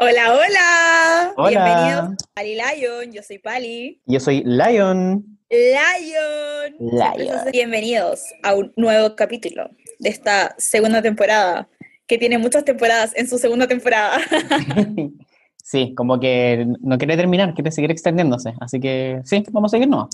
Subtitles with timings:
[0.00, 1.32] Hola, hola.
[1.36, 1.64] Hola.
[1.64, 3.12] Bienvenidos a Pali Lion.
[3.12, 4.00] Yo soy Pali.
[4.06, 5.24] Yo soy Lion.
[5.50, 6.76] Lion.
[6.78, 7.50] Lion.
[7.50, 9.68] Bienvenidos a un nuevo capítulo
[9.98, 11.68] de esta segunda temporada,
[12.06, 14.20] que tiene muchas temporadas en su segunda temporada.
[15.64, 18.54] sí, como que no quiere terminar, quiere seguir extendiéndose.
[18.60, 20.10] Así que sí, vamos a seguir nomás.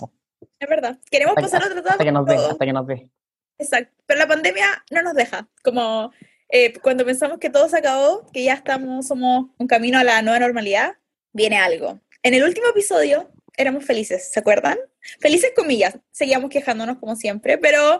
[0.61, 0.98] es verdad.
[1.11, 1.91] Queremos Hasta, pasar otro trabajo.
[1.93, 3.11] hasta que nos dé, hasta que nos dé.
[3.59, 3.93] Exacto.
[4.07, 5.46] Pero la pandemia no nos deja.
[5.62, 6.11] Como
[6.57, 10.23] eh, cuando pensamos que todo se acabó, que ya estamos, somos un camino a la
[10.23, 10.95] nueva normalidad,
[11.33, 11.99] viene algo.
[12.23, 14.79] En el último episodio éramos felices, ¿se acuerdan?
[15.19, 17.99] Felices comillas, seguíamos quejándonos como siempre, pero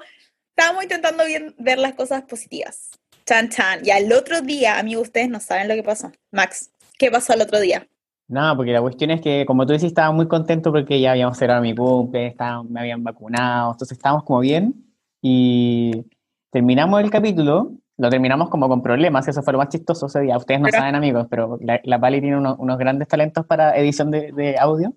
[0.51, 2.91] estábamos intentando bien- ver las cosas positivas.
[3.27, 3.81] Chan, chan.
[3.85, 6.13] Y al otro día, amigos, ustedes no saben lo que pasó.
[6.31, 7.89] Max, ¿qué pasó al otro día?
[8.29, 11.37] No, porque la cuestión es que, como tú decís, estaba muy contento porque ya habíamos
[11.39, 14.75] cerrado mi cumple, estaba- me habían vacunado, entonces estábamos como bien.
[15.21, 16.05] Y
[16.51, 20.37] terminamos el capítulo, lo terminamos como con problemas, eso fue lo más chistoso ese día.
[20.37, 23.77] Ustedes no Pero- saben, amigos, pero la, la Pali tiene unos, unos grandes talentos para
[23.77, 24.93] edición de, de audio.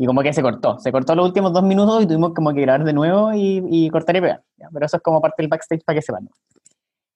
[0.00, 2.60] Y como que se cortó, se cortó los últimos dos minutos y tuvimos como que
[2.60, 4.42] grabar de nuevo y, y cortar y pegar.
[4.56, 4.68] ¿ya?
[4.72, 6.24] Pero eso es como parte del backstage para que sepan.
[6.24, 6.30] ¿no?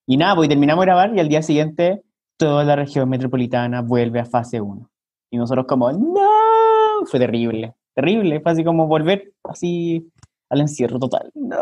[0.06, 2.02] Y nada, pues terminamos de grabar y al día siguiente
[2.36, 4.90] toda la región metropolitana vuelve a fase 1.
[5.30, 10.10] Y nosotros como, no, fue terrible, terrible, fue así como volver así
[10.50, 11.30] al encierro total.
[11.34, 11.56] No.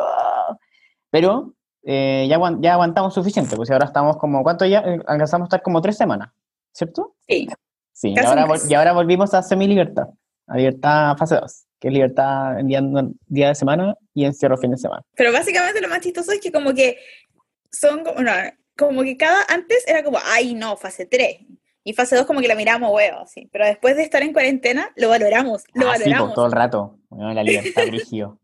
[1.10, 1.52] Pero
[1.84, 4.80] eh, ya, aguan- ya aguantamos suficiente, pues ahora estamos como, ¿cuánto ya?
[4.80, 6.30] Eh, Alcanzamos a estar como tres semanas,
[6.72, 7.14] ¿cierto?
[7.28, 7.48] Sí.
[7.92, 10.08] Sí, y ahora, y ahora volvimos a semi-libertad,
[10.46, 14.78] a libertad fase 2, que es libertad en día, de semana y encierro fin de
[14.78, 15.02] semana.
[15.16, 16.96] Pero básicamente lo más chistoso es que como que
[17.70, 18.32] son como, no,
[18.76, 21.40] como que cada antes era como, ay no, fase 3.
[21.82, 23.48] Y fase 2 como que la miramos huevo, así.
[23.52, 26.34] Pero después de estar en cuarentena, lo valoramos, lo Ah, sí, pues, valoramos.
[26.34, 26.98] todo el rato.
[27.08, 28.38] Bueno, la libertad brígido.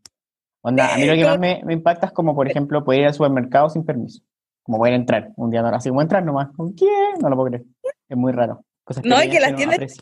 [0.61, 3.07] Onda, a mí lo que más me, me impacta es como, por ejemplo, poder ir
[3.07, 4.21] al supermercado sin permiso.
[4.63, 6.49] Como poder entrar un día, no, así como entrar nomás.
[6.55, 7.19] ¿Con quién?
[7.21, 7.65] No lo puedo creer.
[8.09, 8.65] Es muy raro.
[8.83, 9.97] Cosas No, y que las tiendas-.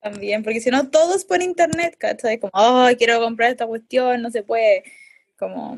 [0.00, 2.40] También, porque si no, todo es por internet, ¿cachai?
[2.40, 4.82] Como, ay, quiero comprar esta cuestión, no se puede.
[5.38, 5.76] Como,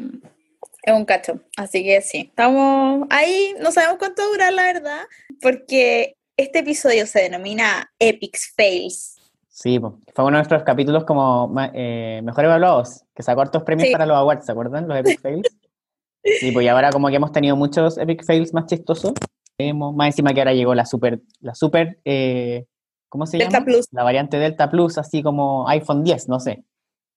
[0.83, 1.41] es un cacho.
[1.57, 5.01] Así que sí, estamos ahí, no sabemos cuánto durar, la verdad,
[5.43, 9.14] porque este episodio se denomina Epics Fails.
[9.57, 13.93] Sí, fue uno de nuestros capítulos como eh, mejor evaluados, que sacó hartos premios Sí.
[13.93, 14.89] para los awards, ¿se acuerdan?
[14.89, 15.47] Los Epic Fails.
[16.41, 19.13] Sí, pues y ahora como que hemos tenido muchos Epic Fails más chistosos.
[19.57, 22.67] Hemos- más encima que ahora llegó la super, la super, eh,
[23.09, 23.67] ¿cómo se Delta llama?
[23.67, 23.87] Plus.
[23.93, 26.65] La variante Delta Plus, así como iPhone 10, no sé.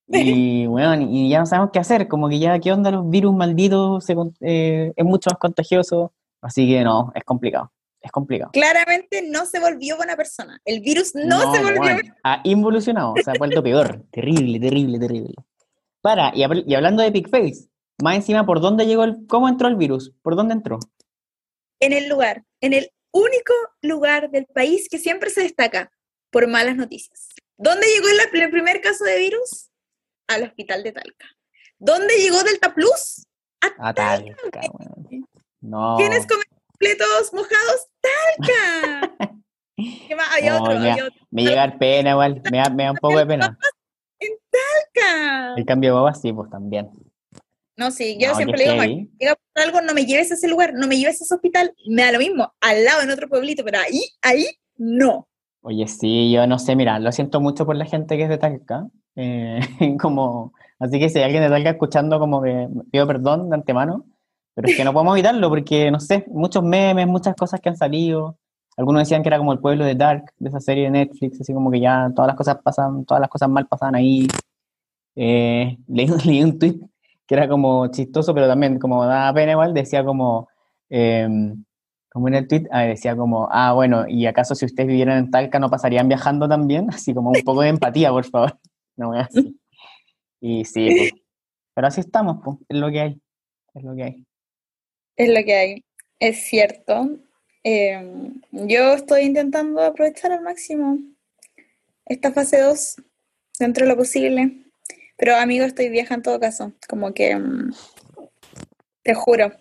[0.07, 3.33] Y bueno, y ya no sabemos qué hacer, como que ya, ¿qué onda los virus
[3.33, 4.05] malditos?
[4.05, 6.13] Se eh, es mucho más contagioso.
[6.39, 7.71] Así que no, es complicado,
[8.07, 8.51] es complicado.
[8.51, 10.59] Claramente no se volvió buena persona.
[10.65, 14.03] El virus no, se volvió bueno, ha involucionado, se ha vuelto peor.
[14.11, 15.35] terrible, terrible, terrible.
[16.01, 17.69] Para, y, habl- y hablando de Epic Face,
[18.01, 20.13] más encima, ¿por dónde llegó el, cómo entró el virus?
[20.21, 20.79] ¿Por dónde entró?
[21.79, 25.91] en el lugar, en el único lugar del país que siempre se destaca
[26.31, 27.29] por malas noticias.
[27.57, 29.69] ¿Dónde llegó el, el primer caso de virus?
[30.27, 31.25] Al hospital de Talca.
[31.79, 33.25] ¿Dónde llegó Delta Plus?
[33.61, 35.27] A Talca, weón.
[35.61, 35.95] No.
[35.97, 36.45] ¿Quiénes comen
[36.87, 37.87] completos mojados?
[38.01, 39.33] ¡Talca!
[39.75, 40.27] ¿Qué más?
[40.43, 40.91] No, otro, ya.
[40.91, 41.21] había otro.
[41.31, 43.57] Me llega dar pena igual, me da, me da un poco de pena.
[44.19, 45.53] ¡Talca!
[45.55, 46.89] El cambio de boba sí, pues también.
[47.77, 48.75] No, sí, yo No, siempre le digo.
[48.77, 48.89] "Max,
[49.19, 51.73] llega por algo, no me lleves a ese lugar, no me lleves a ese hospital,
[51.87, 55.27] me da lo mismo, al lado en otro pueblito, pero ahí, ahí, no.
[55.61, 58.37] Oye, sí, yo no sé, mira, lo siento mucho por la gente que es de
[58.39, 58.87] Talca.
[59.15, 59.59] eh,
[60.01, 64.05] como, así que si hay alguien de Talca escuchando, como que pido perdón de antemano,
[64.57, 67.77] pero es que no podemos evitarlo porque, no sé, muchos memes, muchas cosas que han
[67.77, 68.39] salido.
[68.75, 71.53] Algunos decían que era como el pueblo de Dark, de esa serie de Netflix, así
[71.53, 74.27] como que ya todas las cosas pasan, todas las cosas mal pasaban ahí.
[75.15, 76.79] Eh, leí, leí un tweet
[77.27, 80.47] que era como chistoso, pero también como daba pena igual, decía como,
[80.89, 81.63] em,
[82.11, 85.29] como en el tweet, ah, decía como, ah, bueno, ¿y acaso si ustedes vivieran en
[85.29, 86.87] Talca no pasarían viajando también?
[86.91, 88.57] Así como un poco de empatía, por favor.
[88.97, 89.55] No así.
[90.41, 91.11] Y sí, pues.
[91.75, 93.21] pero así estamos, pues, es lo que hay,
[93.75, 94.27] es lo que hay.
[95.17, 95.83] Es lo que hay,
[96.19, 97.17] es cierto.
[97.63, 97.99] Eh,
[98.51, 100.99] yo estoy intentando aprovechar al máximo
[102.05, 102.95] esta fase 2
[103.59, 104.63] dentro de lo posible.
[105.17, 106.73] Pero amigo, estoy vieja en todo caso.
[106.87, 107.73] Como que mm,
[109.03, 109.51] te juro.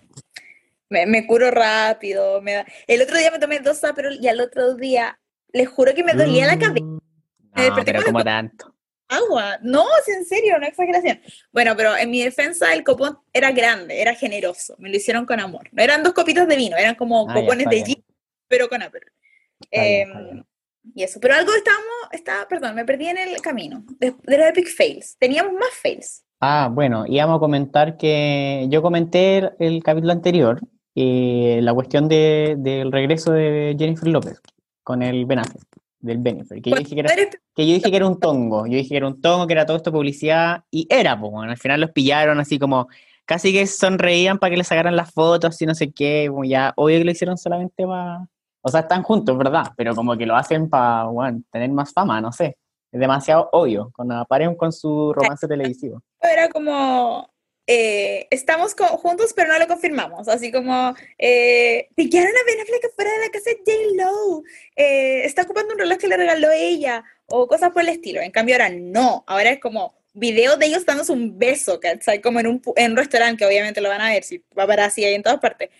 [0.90, 2.40] Me, me curo rápido.
[2.42, 2.66] Me da...
[2.86, 5.18] El otro día me tomé dos Aperol y al otro día
[5.52, 6.84] les juro que me dolía la cabeza.
[6.84, 6.98] Mm,
[7.54, 8.75] Me No, pero el como co- tanto.
[9.08, 9.58] Agua.
[9.62, 11.20] No, es en serio, no exageración.
[11.52, 14.74] Bueno, pero en mi defensa el copón era grande, era generoso.
[14.78, 15.68] Me lo hicieron con amor.
[15.72, 18.04] No eran dos copitas de vino, eran como Ah, copones de gin,
[18.48, 19.12] pero con Aperol.
[19.70, 20.42] Está Em,
[20.94, 21.18] y eso.
[21.20, 23.84] Pero algo estábamos, estaba, perdón, me perdí en el camino.
[23.98, 25.16] De, de los epic fails.
[25.18, 26.24] Teníamos más fails.
[26.40, 30.60] Ah, bueno, íbamos a comentar que yo comenté el, el capítulo anterior,
[30.94, 34.40] eh, la cuestión de- del regreso de Jennifer López.
[34.82, 35.64] con el Ben Affleck,
[36.06, 36.62] del Benifer.
[36.62, 37.14] Que yo, dije que, era,
[37.54, 38.66] que yo dije que era un tongo.
[38.66, 40.64] Yo dije que era un tongo, que era todo esto publicidad.
[40.70, 42.88] Y era, pues, bueno, al final los pillaron así como.
[43.24, 46.26] Casi que sonreían para que le sacaran las fotos y no sé qué.
[46.30, 48.28] Como ya, obvio que lo hicieron solamente para.
[48.62, 49.72] O sea, están juntos, ¿verdad?
[49.76, 52.56] Pero como que lo hacen para, bueno, tener más fama, no sé.
[52.92, 53.90] Es demasiado obvio.
[53.94, 56.02] Cuando aparecen con su romance televisivo.
[56.20, 57.28] Era como
[57.66, 60.28] eh, estamos juntos, pero no lo confirmamos.
[60.28, 64.42] Así como, eh, pillaron a Ben Affleck fuera de la casa de J-Lo,
[64.76, 68.20] eh, está ocupando un reloj que le regaló ella, o cosas por el estilo.
[68.20, 72.20] En cambio, ahora no, ahora es como videos de ellos dándose un beso, ¿cachai?
[72.20, 74.86] Como en un, en un restaurante, que obviamente lo van a ver, si va para
[74.86, 75.70] así ahí en todas partes.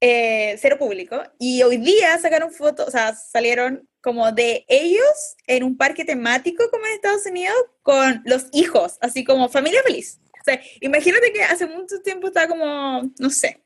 [0.00, 1.22] Eh, cero público.
[1.38, 6.64] Y hoy día sacaron fotos, o sea, salieron como de ellos en un parque temático
[6.70, 10.20] como en Estados Unidos con los hijos, así como familia feliz
[10.80, 13.62] imagínate que hace mucho tiempo estaba como, no sé,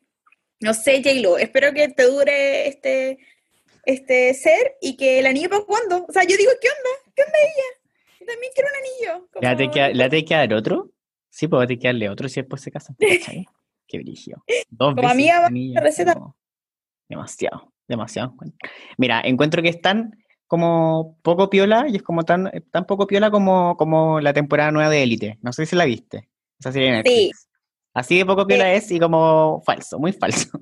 [0.60, 3.18] no sé, J-Lo, espero que te dure este,
[3.84, 6.06] este ser y que el anillo para cuándo.
[6.08, 7.14] O sea, yo digo, ¿qué onda?
[7.14, 7.82] ¿Qué onda ella?
[8.20, 9.28] Yo también quiero un anillo.
[9.94, 10.92] ¿Le ha de que dar otro?
[11.28, 12.94] Sí, pues va a darle otro si después se casan.
[13.88, 14.44] Qué brillo.
[14.70, 16.14] Dos como amiga, receta.
[17.08, 18.34] Demasiado, demasiado.
[18.96, 23.76] Mira, encuentro que están como poco piola y es como tan, tan poco piola como,
[23.76, 25.38] como la temporada nueva de Élite.
[25.42, 26.28] No sé si la viste.
[27.04, 27.30] Sí.
[27.94, 30.48] Así de poco piola es y como falso, muy falso.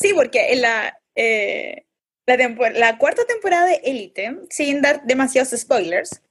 [0.00, 1.86] Sí, porque en la, eh,
[2.24, 6.22] la, la, cuarta temporada de Elite, sin dar demasiados spoilers,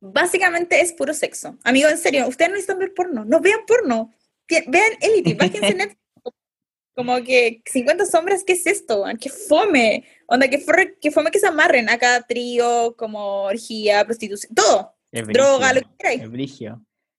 [0.00, 1.58] básicamente es puro sexo.
[1.64, 4.10] Amigo, en serio, ustedes no necesitan ver porno, no vean porno.
[4.48, 6.00] Vean Elite, bájense Netflix.
[6.94, 9.04] Como que 50 sombras, ¿qué es esto?
[9.20, 10.06] ¿Qué fome?
[10.26, 10.64] Onda, que,
[11.00, 14.94] que fome que se amarren a cada trío, como orgía, prostitución, todo.
[15.10, 16.22] Droga, lo que queráis.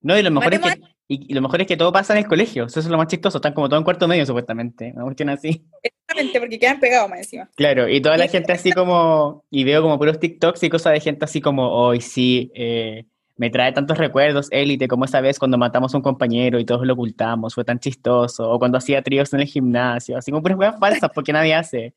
[0.05, 2.27] No, y lo mejor, es que, y, lo mejor es que todo pasa en el
[2.27, 2.65] colegio.
[2.65, 3.39] Eso es lo más chistoso.
[3.39, 4.91] Están como todo en cuarto medio, supuestamente.
[4.93, 5.65] Una cuestión así.
[5.81, 7.49] Exactamente, porque quedan pegados más encima.
[7.55, 9.43] Claro, y toda la gente así como.
[9.49, 13.05] Y veo como puros TikToks y cosas de gente así como, hoy sí, eh,
[13.35, 16.85] me trae tantos recuerdos, élite, como esa vez cuando matamos a un compañero y todos
[16.85, 18.51] lo ocultamos, fue tan chistoso.
[18.51, 20.19] O cuando hacía tríos en el gimnasio.
[20.19, 21.95] Así como puras cosas falsas, porque nadie hace.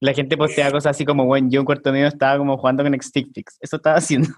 [0.00, 3.00] La gente postea cosas así como, bueno, yo en cuarto medio estaba como jugando con
[3.00, 4.30] Stick Eso estaba haciendo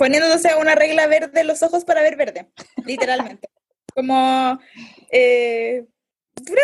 [0.00, 2.48] poniéndose una regla verde en los ojos para ver verde,
[2.86, 3.50] literalmente.
[3.94, 4.58] Como,
[5.12, 5.84] eh,
[6.34, 6.62] pura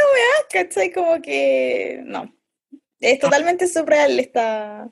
[0.50, 0.90] ¿cachai?
[0.90, 2.34] Como que, no.
[2.98, 4.88] Es totalmente surreal esta.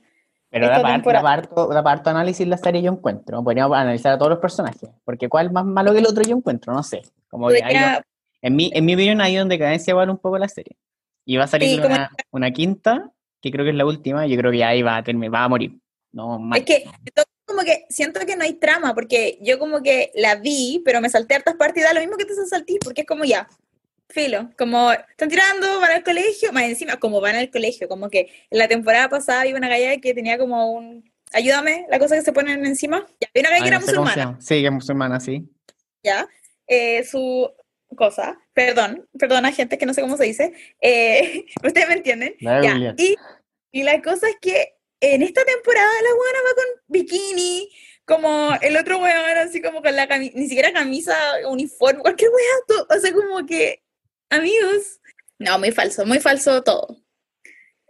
[0.51, 0.83] Pero esta da,
[1.23, 3.43] parto, da, parto, análisis la serie yo encuentro.
[3.43, 4.91] Podríamos analizar a todos los personajes.
[5.05, 7.01] Porque cuál es más malo que el otro yo encuentro, no sé.
[7.29, 7.61] Como que
[8.43, 10.77] en, mi, en mi opinión hay una decadencia igual un poco la serie.
[11.25, 13.11] Y va a salir una, una, quinta,
[13.41, 15.49] que creo que es la última, y yo creo que ahí va a, va a
[15.49, 15.79] morir.
[16.13, 16.85] No, Es que
[17.45, 21.11] como que siento que no hay trama, porque yo como que la vi, pero me
[21.11, 23.49] salté hartas da lo mismo que te saltí, porque es como ya,
[24.09, 28.31] filo, como están tirando, van al colegio, más encima, como van al colegio, como que
[28.51, 32.23] en la temporada pasada había una galla que tenía como un, ayúdame, la cosa que
[32.23, 34.39] se ponen encima, ya, había una galla que era musulmana.
[34.41, 35.45] Sí, que es musulmana, sí.
[36.03, 36.29] Ya,
[36.67, 37.51] eh, su
[37.97, 42.95] cosa, perdón, perdona gente que no sé cómo se dice, eh, ustedes me entienden, ya,
[42.97, 43.17] y,
[43.71, 47.71] y la cosa es que en esta temporada la buena va con bikini,
[48.05, 51.15] como el otro weón así como con la camisa, ni siquiera camisa,
[51.49, 53.83] uniforme, cualquier weón, o sea, como que,
[54.31, 55.01] amigos,
[55.39, 56.97] no, muy falso, muy falso todo.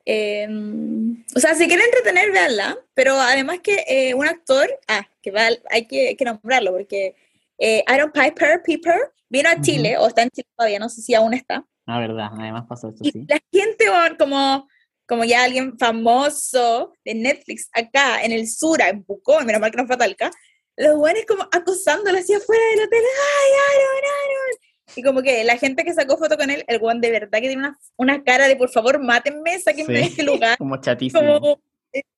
[0.07, 5.31] Em, o sea, si quieren entretener, veanla, pero además que eh, un actor, ah, que
[5.31, 7.15] va, hay que, que nombrarlo, porque
[7.59, 11.15] eh, Aaron Piper, Piper, vino a Chile, o está en Chile todavía, no sé si
[11.15, 11.65] aún está.
[11.87, 13.25] Ah, verdad, además pasó esto, sí.
[13.29, 13.87] La gente,
[14.19, 14.69] como
[15.15, 19.77] como ya alguien famoso de Netflix acá en el sur, en Pucón, menos mal que
[19.77, 20.29] no fue Talca,
[20.77, 24.97] los buenos como acosándolo hacia afuera del hotel, ¡ay, Aaron, Aaron!
[24.97, 27.47] Y como que la gente que sacó foto con él, el guan de verdad que
[27.47, 30.59] tiene una, una cara de por favor, mátenme, sáquenme de este lugar.
[30.59, 31.41] como chatísimo.
[31.41, 31.61] Como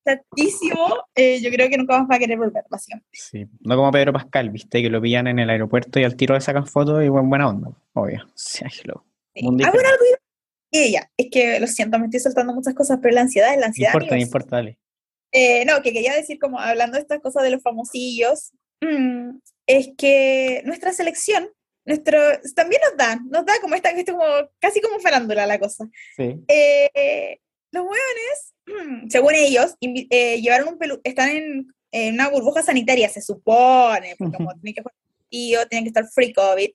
[0.03, 3.09] chatísimo, eh, yo creo que nunca vamos a querer volver, básicamente.
[3.13, 6.33] Sí, no como Pedro Pascal, viste, que lo pillan en el aeropuerto y al tiro
[6.33, 8.27] le sacan fotos y buen, buena onda, obvio.
[8.33, 9.03] Sí, hello.
[9.35, 9.45] Sí.
[9.45, 10.16] algo y
[10.83, 13.67] ella, es que lo siento, me estoy soltando muchas cosas, pero la ansiedad es la
[13.67, 13.93] ansiedad.
[13.93, 14.77] No importa, no importa, dale.
[15.31, 19.89] Eh, no, que quería decir, como hablando de estas cosas de los famosillos, mm, es
[19.97, 21.49] que nuestra selección,
[21.85, 22.19] nuestro,
[22.55, 24.23] también nos da, nos da como esta, como,
[24.59, 25.87] casi como farándula la cosa.
[26.15, 26.43] Sí.
[26.47, 27.39] Eh,
[27.71, 33.09] los hueones, mm, según ellos, eh, llevaron un pelu están en, en, una burbuja sanitaria,
[33.09, 34.83] se supone, porque como tienen que
[35.29, 36.69] y tienen que estar free COVID,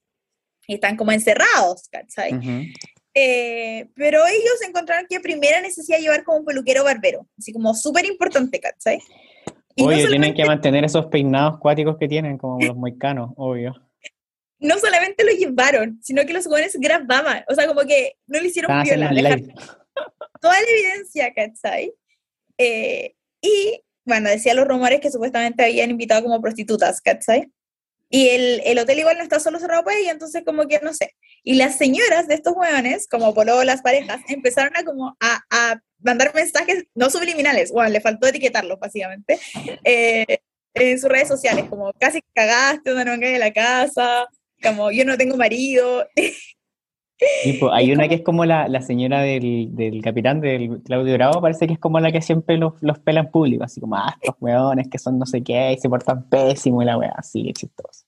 [0.66, 2.72] y están como encerrados, ¿cachai?
[3.14, 8.06] Eh, pero ellos encontraron que primera necesidad llevar como un peluquero barbero, así como súper
[8.06, 9.00] importante, ¿cachai?
[9.78, 13.74] Oye, tienen que mantener esos peinados cuáticos que tienen, como los moicanos, obvio.
[14.58, 18.48] No solamente lo llevaron, sino que los jóvenes grababan, o sea, como que no le
[18.48, 19.10] hicieron viola,
[20.40, 21.92] toda la evidencia, ¿cachai?
[22.58, 27.50] Eh, y bueno, decía los rumores que supuestamente habían invitado como prostitutas, ¿cachai?
[28.14, 30.92] Y el, el, hotel igual no está solo cerrado para ella, entonces como que no
[30.92, 31.16] sé.
[31.42, 35.80] Y las señoras de estos hueones, como por las parejas, empezaron a como a, a,
[36.00, 39.40] mandar mensajes no subliminales, bueno, le faltó etiquetarlos básicamente,
[39.82, 40.40] eh,
[40.74, 44.28] en sus redes sociales, como casi cagaste, una no de la casa,
[44.62, 46.06] como yo no tengo marido.
[47.72, 51.66] hay una que es como la, la señora del, del, capitán, del Claudio Bravo, parece
[51.66, 54.88] que es como la que siempre los, los pelan público, así como, ah, estos weones
[54.88, 58.04] que son no sé qué y se portan pésimo y la wea, así, chistoso.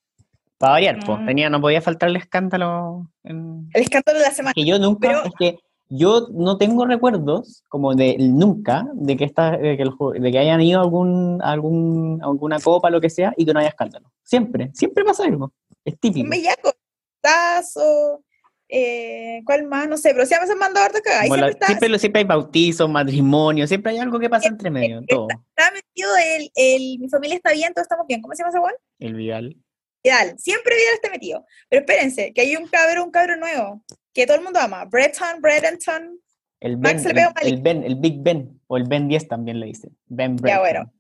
[0.59, 1.27] Para variar, pues, mm.
[1.27, 3.09] tenía, no podía faltar el escándalo.
[3.23, 4.55] El escándalo de la semana.
[4.55, 9.57] Que yo nunca, es que yo no tengo recuerdos, como de nunca, de que, esta,
[9.57, 9.85] de que,
[10.21, 13.61] de que hayan ido a algún, algún, alguna copa, lo que sea, y que no
[13.61, 14.11] haya escándalo.
[14.23, 15.53] Siempre, siempre pasa algo.
[15.85, 16.25] Es típico.
[16.25, 16.73] Un bellaco,
[17.21, 18.23] tazo,
[18.69, 19.89] eh, ¿Cuál más?
[19.89, 21.25] No sé, pero siempre se han mandado harto cagada.
[21.67, 25.03] Siempre, siempre, hay bautizos, matrimonio, siempre hay algo que pasa entre medio.
[25.07, 25.29] Todo.
[25.29, 28.23] Está, metido el, el, mi familia está bien, todos estamos bien.
[28.23, 28.75] ¿Cómo se llama ese Juan?
[28.99, 29.57] El Vidal.
[30.03, 31.45] Vidal, siempre Vidal está metido.
[31.69, 34.85] Pero espérense, que hay un cabro, un cabro nuevo, que todo el mundo ama.
[34.87, 36.21] Breton, Bredenton.
[36.61, 36.99] El Ben,
[37.43, 39.97] el, Ben, el Big Ben, o el Ben 10 también le dicen.
[40.07, 40.49] Ben Breton.
[40.49, 40.93] Ya bueno.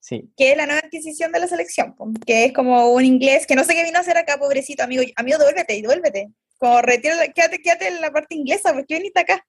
[0.00, 0.32] Sí.
[0.36, 1.94] Que es la nueva adquisición de la selección,
[2.26, 5.04] que es como un inglés que no sé qué vino a hacer acá, pobrecito amigo.
[5.14, 6.32] Amigo, devuélvete, devuélvete.
[6.62, 9.44] Como retira, quédate, quédate en la parte inglesa, porque viniste acá.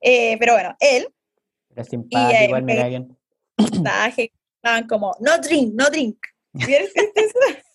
[0.00, 1.08] Eh, pero bueno, él.
[1.70, 3.18] Era simpático, y, igual me cae bien.
[3.58, 6.18] Estaban como, no drink, no drink.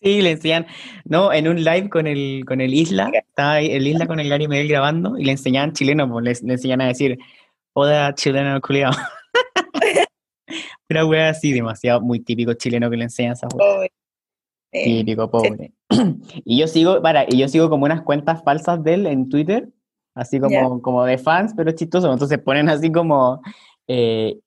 [0.01, 0.67] sí, le enseñan,
[1.03, 4.47] no, en un live con el, con el Isla, estaba el Isla con el Gary
[4.47, 7.17] Medel grabando y le enseñaban chileno, pues le, enseñan a decir,
[7.73, 8.95] oda chileno culiado.
[10.89, 13.89] Una wea así, demasiado, muy típico chileno que le enseñan esa wea.
[14.71, 15.73] Típico, pobre.
[16.45, 19.69] y yo sigo, para, y yo sigo como unas cuentas falsas de él en Twitter,
[20.15, 22.11] así como, como de fans, pero chistoso.
[22.11, 23.41] Entonces ponen así como,
[23.87, 24.37] eh,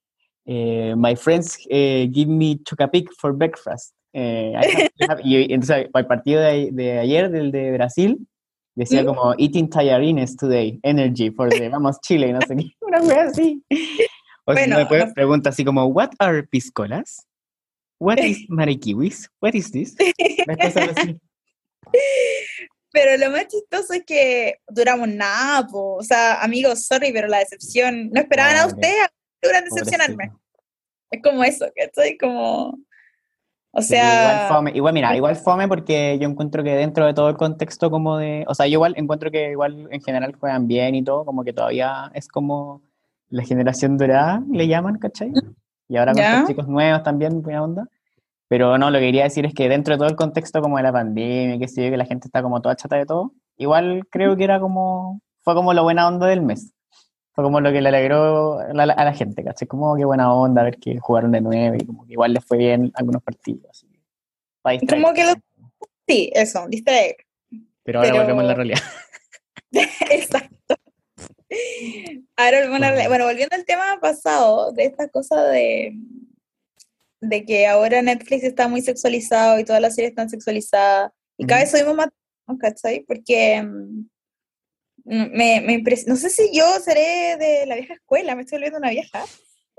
[0.47, 3.95] eh, my friends eh, give me chocapic for breakfast.
[4.13, 8.27] y entonces el partido de, ayer, del de Brasil,
[8.75, 13.25] decía como eating tallarines today, energy for the, vamos, Chile, no sé qué, una wea
[13.25, 13.63] así.
[14.47, 17.27] O bueno, si me pregunta así como, what are piscolas?
[18.01, 19.29] What is marikiwis?
[19.41, 19.95] What is this?
[22.93, 28.11] Pero lo más chistoso es que duramos nada, o sea, amigos, sorry, pero la decepción,
[28.11, 29.09] no esperaban a ustedes,
[29.41, 30.33] duran decepcionarme.
[31.11, 32.79] Es como eso, que estoy como...
[33.73, 34.23] O sea...
[34.23, 37.91] igual, fome, igual, mira, igual fome porque yo encuentro que dentro de todo el contexto
[37.91, 38.45] como de...
[38.49, 41.53] O sea, yo igual encuentro que igual en general juegan bien y todo, como que
[41.53, 42.83] todavía es como
[43.29, 45.33] la generación dorada, le llaman, ¿cachai?
[45.89, 47.89] Y ahora con los chicos nuevos también, buena onda.
[48.51, 50.83] Pero no, lo que quería decir es que dentro de todo el contexto como de
[50.83, 54.37] la pandemia, que sé que la gente está como toda chata de todo, igual creo
[54.37, 56.73] que era como, fue como la buena onda del mes.
[57.31, 59.69] Fue como lo que le alegró a la, gente, ¿cachai?
[59.69, 62.59] Como qué buena onda ver que jugaron de nuevo y como que igual les fue
[62.59, 63.87] bien algunos partidos.
[64.89, 65.35] como que lo...
[66.09, 67.19] Sí, eso, distraer.
[67.85, 68.81] Pero ahora volvemos a la realidad.
[70.11, 70.75] Exacto.
[72.37, 73.09] Ahora volvemos a la realidad.
[73.11, 75.95] Bueno, volviendo al tema pasado, de esta cosa de
[77.21, 81.13] de que ahora Netflix está muy sexualizado y todas las series están sexualizadas.
[81.37, 82.09] Y cada vez oímos más,
[82.59, 83.01] ¿cachai?
[83.01, 84.05] Porque mm,
[85.05, 88.91] me, me no sé si yo seré de la vieja escuela, me estoy volviendo una
[88.91, 89.25] vieja,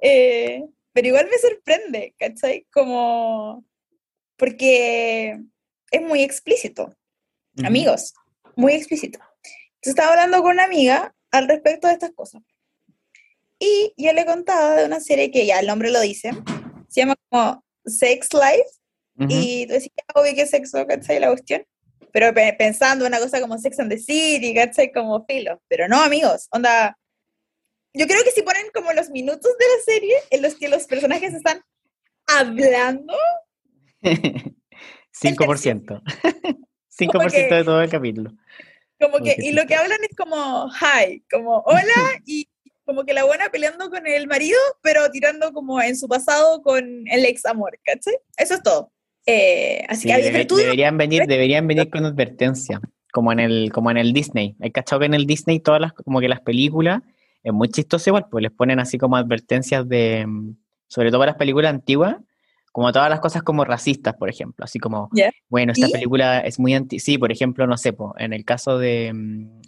[0.01, 2.67] eh, pero igual me sorprende, ¿cachai?
[2.71, 3.65] Como,
[4.37, 5.39] porque
[5.91, 6.95] es muy explícito,
[7.63, 8.13] amigos,
[8.55, 9.19] muy explícito.
[9.75, 12.41] Entonces estaba hablando con una amiga al respecto de estas cosas.
[13.57, 16.31] Y yo le contaba de una serie que ya el nombre lo dice,
[16.91, 18.81] se llama como Sex Life,
[19.29, 21.19] y tú decías, obvio que sexo, ¿cachai?
[21.19, 21.63] La cuestión.
[22.11, 24.91] Pero pensando en una cosa como Sex and the City, ¿cachai?
[24.91, 25.61] Como filo.
[25.67, 26.97] Pero no, amigos, onda.
[27.93, 30.85] Yo creo que si ponen como los minutos de la serie en los que los
[30.85, 31.61] personajes están
[32.25, 33.13] hablando.
[34.01, 34.55] 5%.
[35.13, 36.01] 5%
[37.55, 38.31] de todo el capítulo.
[38.99, 42.47] Como que, y lo que hablan es como hi, como hola, y
[42.85, 47.07] como que la buena peleando con el marido, pero tirando como en su pasado con
[47.07, 48.15] el ex amor, ¿cachai?
[48.37, 48.91] Eso es todo.
[49.25, 54.13] Eh, así que deberían venir, deberían venir con advertencia, como en el, como en el
[54.13, 54.55] Disney.
[54.59, 57.01] Hay cachado que en el Disney todas las, como que las películas,
[57.43, 60.25] es muy chistoso igual, pues les ponen así como advertencias de,
[60.87, 62.17] sobre todo para las películas antiguas,
[62.71, 65.09] como todas las cosas como racistas, por ejemplo, así como,
[65.49, 68.77] bueno, esta película es muy anti, sí, por ejemplo, no sé, pues, en el caso
[68.77, 69.11] de,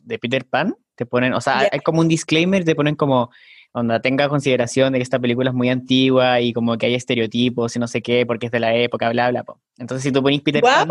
[0.03, 3.29] de Peter Pan, te ponen, o sea, hay como un disclaimer, te ponen como,
[3.71, 7.75] onda, tenga consideración de que esta película es muy antigua y como que hay estereotipos
[7.75, 9.43] y no sé qué, porque es de la época, bla, bla.
[9.77, 10.89] Entonces, si tú pones Peter Pan,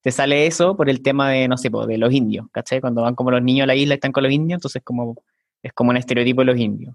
[0.00, 2.80] te sale eso por el tema de, no sé, de los indios, ¿cachai?
[2.80, 5.16] Cuando van como los niños a la isla y están con los indios, entonces como,
[5.62, 6.94] es como un estereotipo de los indios.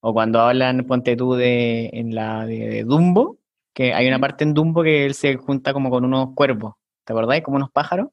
[0.00, 3.38] O cuando hablan, ponte tú, de, en la de, Dumbo,
[3.74, 7.12] que hay una parte en Dumbo que él se junta como con unos cuervos, ¿te
[7.12, 7.42] acordáis?
[7.42, 8.08] Como unos pájaros.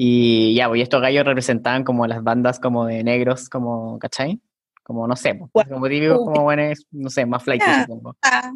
[0.00, 4.40] Y ya, pues estos gallos representaban como las bandas como de negros, como, ¿cachai?
[4.84, 8.14] Como, no sé, pues, como típicos, como buenos, no sé, más flight, supongo.
[8.22, 8.52] Ah,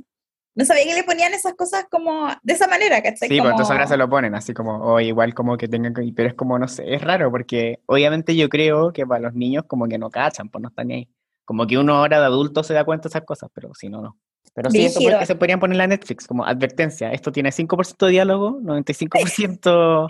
[0.55, 3.29] no sabía que le ponían esas cosas como de esa manera, ¿cachai?
[3.29, 6.13] Sí, pues entonces ahora se lo ponen así como, o igual como que tengan que,
[6.15, 9.65] pero es como, no sé, es raro porque obviamente yo creo que para los niños
[9.67, 11.09] como que no cachan, pues no están ni ahí.
[11.45, 14.01] Como que uno ahora de adulto se da cuenta de esas cosas, pero si no,
[14.01, 14.17] no.
[14.55, 17.11] Pero sí, eso se podrían poner en la Netflix como advertencia.
[17.11, 20.07] Esto tiene 5% de diálogo, 95%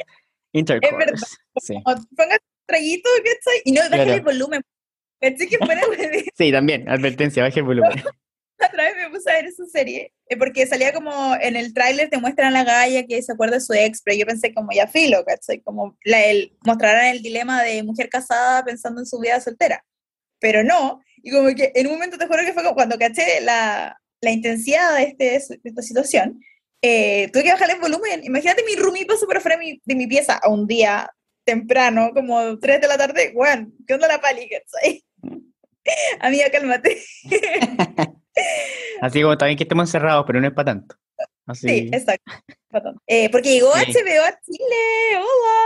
[0.52, 0.94] intercourse.
[0.94, 1.28] Es verdad.
[1.61, 1.75] Sí.
[2.16, 3.62] Ponga traguito, ¿cachai?
[3.64, 4.62] Y no, baje el volumen
[6.37, 7.92] sí, también, advertencia, baje el volumen.
[8.59, 12.09] Otra vez me puse a ver esa serie, eh, porque salía como en el tráiler
[12.09, 14.71] te muestran a la galla que se acuerda de su ex, pero yo pensé como
[14.73, 15.61] ya filo, ¿cachai?
[15.62, 19.85] Como la, el, mostrarán el dilema de mujer casada pensando en su vida soltera.
[20.38, 23.40] Pero no, y como que en un momento te juro que fue como cuando caché
[23.40, 26.40] la, la intensidad de, este, de esta situación,
[26.83, 28.25] eh, tuve que bajar el volumen.
[28.25, 31.11] Imagínate mi roomie pasó por afuera de mi, de mi pieza a un día
[31.45, 34.49] temprano, como 3 de la tarde, bueno, ¿qué onda la pali?
[36.21, 37.03] Amiga, cálmate.
[39.01, 40.97] Así como también que estemos encerrados, pero no es para tanto.
[41.55, 42.33] Sí, exacto.
[43.07, 45.59] Eh, porque llegó HBO a Chile, hola.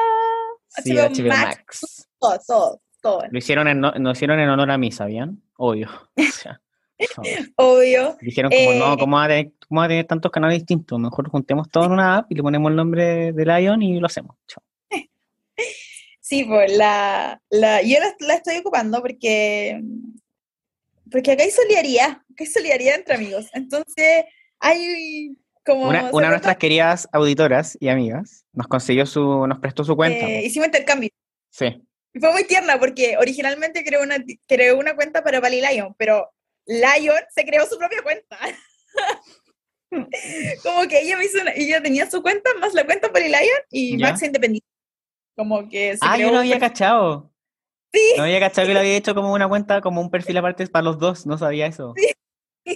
[0.83, 2.09] Sí, HBO, Max.
[2.19, 3.23] Todo, todo, todo.
[3.31, 5.43] Lo hicieron en, no, hicieron en honor a mí, ¿sabían?
[5.57, 5.89] Obvio.
[7.57, 8.17] Obvio.
[8.21, 10.99] Dijeron como, no, eh, ¿cómo va, a tener, ¿cómo va, a tener, tantos canales distintos?
[10.99, 14.07] Mejor juntemos todo en una app y le ponemos el nombre de Lion y lo
[14.07, 14.37] hacemos.
[14.47, 14.63] Chao.
[16.21, 19.81] Sí, pues la, la yo la, estoy ocupando porque,
[21.09, 23.47] porque acá hay solidaridad, acá hay solidaridad entre amigos.
[23.53, 24.25] Entonces,
[24.59, 25.89] hay como...
[25.89, 30.27] Una, de nuestras queridas auditoras y amigas nos consiguió su, nos prestó su cuenta.
[30.27, 31.11] Eh, hicimos intercambio.
[31.51, 31.81] Sí.
[32.13, 34.17] Y fue muy tierna porque originalmente creó una,
[34.49, 36.33] creó una cuenta para Pali Lion, pero
[36.67, 38.39] Lion se creó su propia cuenta.
[40.63, 43.63] como que ella me hizo una, ella tenía su cuenta más la cuenta Pali Lion
[43.71, 44.67] y Max Independiente.
[45.37, 47.33] Como que Ah, yo no había cachado.
[47.93, 48.15] Sí.
[48.17, 50.85] No había cachado que lo había hecho como una cuenta, como un perfil aparte para
[50.85, 51.95] los dos, no sabía eso.
[51.97, 52.13] Sí.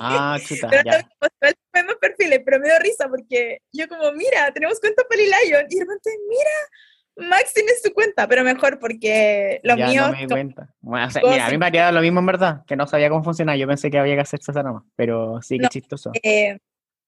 [0.01, 1.09] Ah, chuta, pero ya.
[2.01, 5.85] Perfiles, pero me dio risa porque yo como, mira, tenemos cuenta para Lion, y de
[5.85, 6.51] repente, mira,
[7.21, 10.07] Max tiene su cuenta, pero mejor porque lo mío...
[10.07, 10.75] No me di cuenta.
[10.81, 13.09] Bueno, o sea, mira, a mí me dado lo mismo en verdad, que no sabía
[13.09, 16.11] cómo funcionaba, yo pensé que había que hacerse esa nomás, pero sí, qué chistoso.
[16.23, 16.59] Eh,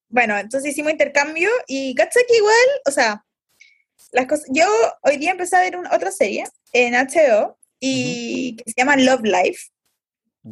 [0.08, 2.52] bueno, entonces hicimos intercambio y ¿cachai que igual,
[2.86, 3.24] o sea,
[4.12, 4.66] las cosas, yo
[5.02, 9.22] hoy día empecé a ver una, otra serie en HBO y que se llama Love
[9.24, 9.70] Life.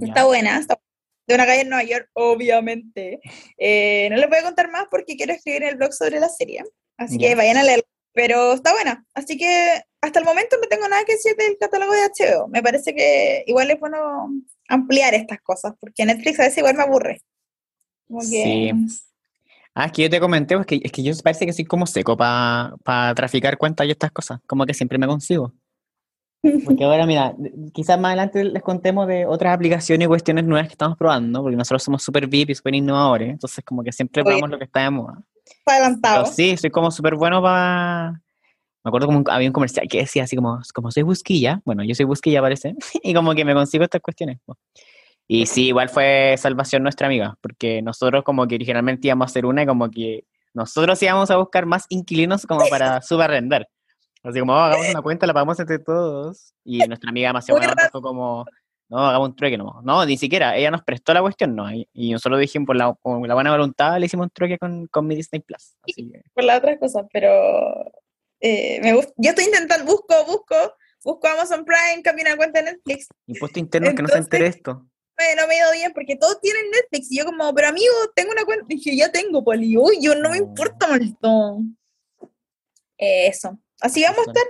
[0.00, 0.80] Está buena, está
[1.26, 3.20] de una calle en Nueva York, obviamente.
[3.56, 6.28] Eh, no les voy a contar más porque quiero escribir en el blog sobre la
[6.28, 6.64] serie,
[6.96, 7.84] así que vayan a leerlo.
[8.12, 11.92] Pero está buena, así que hasta el momento no tengo nada que decir del catálogo
[11.92, 12.48] de HBO.
[12.48, 14.30] Me parece que igual es bueno
[14.68, 17.22] ampliar estas cosas, porque Netflix a veces igual me aburre.
[18.20, 18.72] Sí.
[19.74, 21.86] Ah, es que yo te comenté, es que, es que yo parece que soy como
[21.86, 25.52] seco para traficar cuentas y estas cosas, como que siempre me consigo.
[26.64, 27.34] Porque ahora, mira,
[27.72, 31.56] quizás más adelante les contemos de otras aplicaciones y cuestiones nuevas que estamos probando, porque
[31.56, 34.80] nosotros somos súper VIP y súper innovadores, entonces como que siempre probamos lo que está
[34.80, 35.22] de moda.
[35.66, 36.26] Adelantado.
[36.26, 38.20] sí, soy como súper bueno para...
[38.82, 41.94] Me acuerdo como había un comercial que decía así como, como soy busquilla, bueno, yo
[41.94, 44.38] soy busquilla parece, y como que me consigo estas cuestiones.
[45.28, 49.46] Y sí, igual fue salvación nuestra amiga, porque nosotros como que originalmente íbamos a hacer
[49.46, 53.68] una y como que nosotros íbamos a buscar más inquilinos como para subarrendar.
[54.22, 56.52] Así como, oh, hagamos una cuenta, la pagamos entre todos.
[56.64, 58.44] Y nuestra amiga más buena fue como,
[58.90, 59.80] no, hagamos un trueque, no.
[59.82, 61.70] No, ni siquiera, ella nos prestó la cuestión, no.
[61.72, 65.14] Y, nosotros dijimos, por la, la buena voluntad, le hicimos un trueque con, con mi
[65.14, 65.76] Disney Plus.
[65.82, 67.30] Así Por la otra cosa, pero
[68.40, 68.90] eh, me.
[68.92, 70.56] Yo estoy intentando, busco, busco,
[71.04, 73.08] busco Amazon Prime, cambio una cuenta de Netflix.
[73.26, 74.84] Impuesto interno que no se entere esto
[75.36, 77.10] no me he ido bien porque todos tienen Netflix.
[77.10, 78.66] Y yo como, pero amigo, tengo una cuenta.
[78.68, 79.76] Y dije, ya tengo, Poli.
[79.76, 81.58] Uy, yo no me importa, maldito.
[82.96, 83.58] eso.
[83.80, 84.44] Así vamos a estar.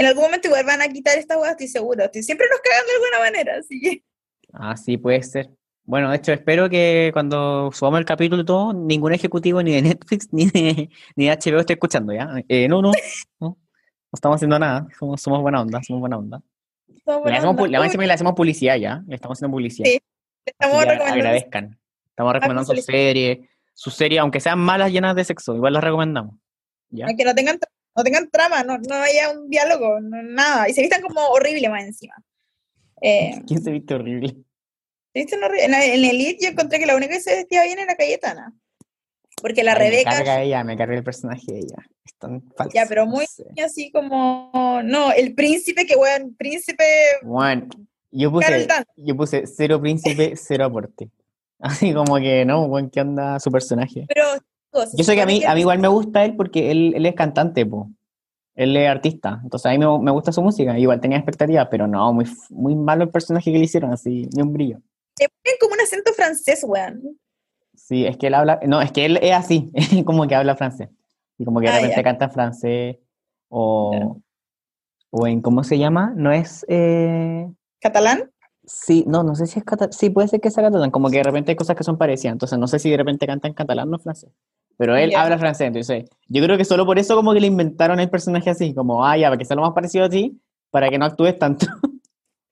[0.00, 2.08] En algún momento igual van a quitar esta hueá, estoy seguro.
[2.10, 4.02] Siempre nos cagan de alguna manera, así que...
[4.50, 5.50] Ah, sí, puede ser.
[5.84, 9.82] Bueno, de hecho, espero que cuando subamos el capítulo y todo, ningún ejecutivo ni de
[9.82, 12.30] Netflix ni de, ni de HBO esté escuchando, ¿ya?
[12.48, 12.92] Eh, no, no,
[13.40, 13.58] no,
[14.10, 14.88] estamos haciendo nada.
[14.98, 16.40] Somos, somos buena onda, somos buena onda.
[17.26, 19.86] Le hacemos, le hacemos publicidad ya, le estamos haciendo publicidad.
[19.86, 20.00] Sí,
[20.46, 21.12] estamos recomendando.
[21.12, 21.78] Agradezcan.
[22.08, 26.36] Estamos recomendando su serie, su serie, aunque sean malas llenas de sexo, igual las recomendamos.
[26.88, 27.06] ¿ya?
[27.14, 27.58] Que no tengan,
[28.00, 30.68] no tengan trama, no, no haya un diálogo, nada.
[30.68, 32.14] Y se vistan como horrible más encima.
[33.02, 34.36] Eh, ¿Quién se viste horrible?
[35.14, 35.64] Se horrible.
[35.64, 38.54] En, el Elite yo encontré que la única que se vestía bien era Cayetana.
[39.42, 40.10] Porque la Rebeca.
[40.10, 41.76] Me carga ella, me carga el personaje de ella.
[42.04, 42.72] Es tan falso.
[42.74, 43.24] Ya, pero muy
[43.64, 44.80] así como.
[44.84, 46.84] No, el príncipe, que bueno, príncipe.
[47.22, 47.68] Bueno.
[48.12, 51.10] Yo puse, yo puse cero príncipe, cero aporte.
[51.60, 54.06] Así como que, no, buen, ¿qué onda su personaje?
[54.08, 54.24] Pero
[54.72, 57.14] Yo sé que a mí, a mí igual me gusta él porque él, él es
[57.14, 57.90] cantante, po.
[58.54, 59.40] Él es artista.
[59.42, 60.78] Entonces a mí me, me gusta su música.
[60.78, 64.42] Igual tenía expectativas, pero no, muy, muy malo el personaje que le hicieron, así, ni
[64.42, 64.78] un brillo.
[65.18, 67.18] le ponen como un acento francés, weón.
[67.74, 69.72] Sí, es que él habla, no, es que él es así,
[70.04, 70.88] como que habla francés.
[71.38, 72.96] Y como que de Ah, repente canta en francés
[73.48, 74.20] o,
[75.10, 76.12] o en, ¿cómo se llama?
[76.14, 77.48] No es, eh,
[77.80, 78.30] ¿Catalán?
[78.72, 81.16] Sí, no, no sé si es catalán, sí, puede ser que sea catalán, como que
[81.18, 83.54] de repente hay cosas que son parecidas, entonces no sé si de repente canta en
[83.54, 84.30] catalán o en francés.
[84.76, 87.98] Pero él habla francés, entonces yo creo que solo por eso como que le inventaron
[88.00, 90.88] el personaje así, como, ah, ya, para que sea lo más parecido a ti, para
[90.88, 91.66] que no actúes tanto.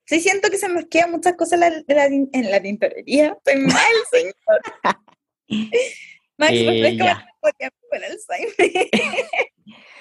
[0.05, 2.61] Sí, siento que se me quedan muchas cosas en la, en la tin- en la
[2.63, 3.37] tintorería.
[3.45, 4.35] Estoy mal, señor.
[6.39, 7.27] Max, Eh, refresca ya.
[7.91, 8.89] con Alzheimer.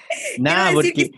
[0.40, 0.94] Nada, porque...
[0.94, 1.12] que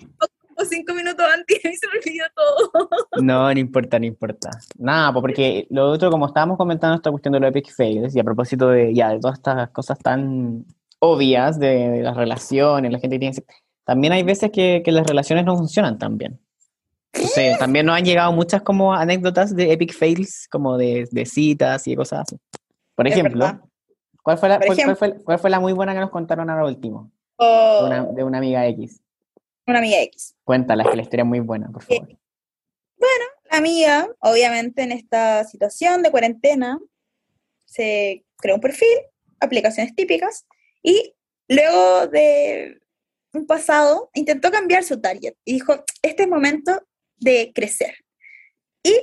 [0.60, 2.90] como cinco minutos antes y se me olvidó todo.
[3.22, 4.50] No, no importa, no importa.
[4.78, 8.20] Nada, pues porque lo otro, como estábamos comentando esta cuestión de los epic fails, y
[8.20, 10.66] a propósito de ya de todas estas cosas tan
[11.00, 13.38] obvias de, de las relaciones, la gente que tiene
[13.86, 16.40] también hay veces que, que las relaciones no funcionan tan bien.
[17.58, 21.96] También nos han llegado muchas como anécdotas de epic fails, como de, de citas y
[21.96, 22.38] cosas así.
[22.96, 23.60] Por ejemplo.
[24.22, 24.96] ¿cuál fue, la, Por cuál- cuál ejemplo.
[24.96, 27.12] fue, cuál fue la muy buena que nos contaron ahora último?
[27.38, 29.02] O De una, de una amiga X.
[29.70, 30.36] una amiga X.
[30.44, 32.20] Cuéntala, que la historia es muy buena, por favor.
[33.52, 36.80] La amiga, obviamente en esta situación de cuarentena,
[37.66, 38.96] se creó un perfil,
[39.40, 40.46] aplicaciones típicas,
[40.84, 41.16] y
[41.48, 42.80] luego de
[43.34, 46.80] un pasado intentó cambiar su target y dijo, este es momento
[47.18, 47.96] de crecer.
[48.84, 48.94] Y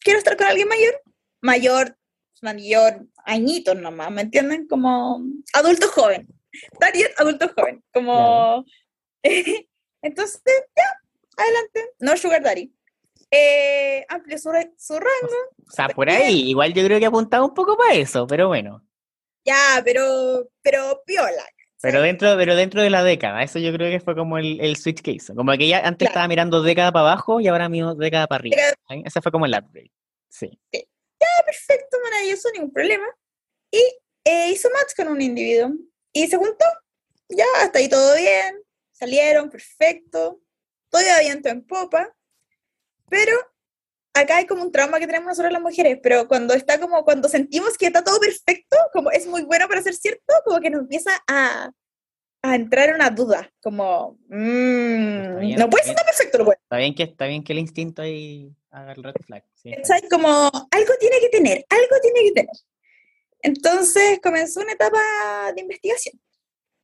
[0.00, 1.02] quiero estar con alguien mayor,
[1.40, 1.98] mayor,
[2.42, 4.66] mayor, añitos nomás, ¿me entienden?
[4.66, 6.26] Como adulto joven.
[6.80, 8.64] Target adulto joven, como...
[10.02, 10.42] Entonces,
[10.76, 10.84] ya,
[11.36, 12.72] adelante, no sugar daddy.
[13.30, 17.54] Eh, amplió su, su rango, O sea, por ahí, igual yo creo que apuntaba un
[17.54, 18.82] poco para eso, pero bueno.
[19.44, 21.44] ya, pero, pero piola.
[21.82, 24.76] Pero dentro, pero dentro de la década, eso yo creo que fue como el, el
[24.76, 25.34] switch que hizo.
[25.34, 26.10] Como que ella antes Claro.
[26.10, 28.56] estaba mirando década para abajo y ahora miro década para arriba.
[28.88, 29.02] ¿sí?
[29.04, 29.92] Ese fue como el upgrade.
[30.28, 30.58] Sí.
[31.44, 33.06] perfecto, maravilloso, ningún problema.
[33.70, 33.78] Y
[34.24, 35.70] eh, hizo match con un individuo.
[36.12, 36.64] Y se juntó.
[37.28, 38.62] Ya, hasta ahí todo bien.
[38.98, 40.40] Salieron, perfecto.
[40.88, 42.14] Todo iba viento en popa.
[43.08, 43.36] Pero
[44.14, 45.98] acá hay como un trauma que tenemos nosotros las mujeres.
[46.02, 49.82] Pero cuando está como, cuando sentimos que está todo perfecto, como es muy bueno para
[49.82, 51.70] ser cierto, como que nos empieza a,
[52.40, 53.52] a entrar una duda.
[53.60, 56.52] Como, mm, bien, no puede ser tan perfecto, lo.
[56.52, 59.44] Está bien que, está bien que el instinto ahí haga el red flag.
[59.54, 59.74] sí.
[60.10, 62.56] Como algo tiene que tener, algo tiene que tener.
[63.42, 66.18] Entonces comenzó una etapa de investigación.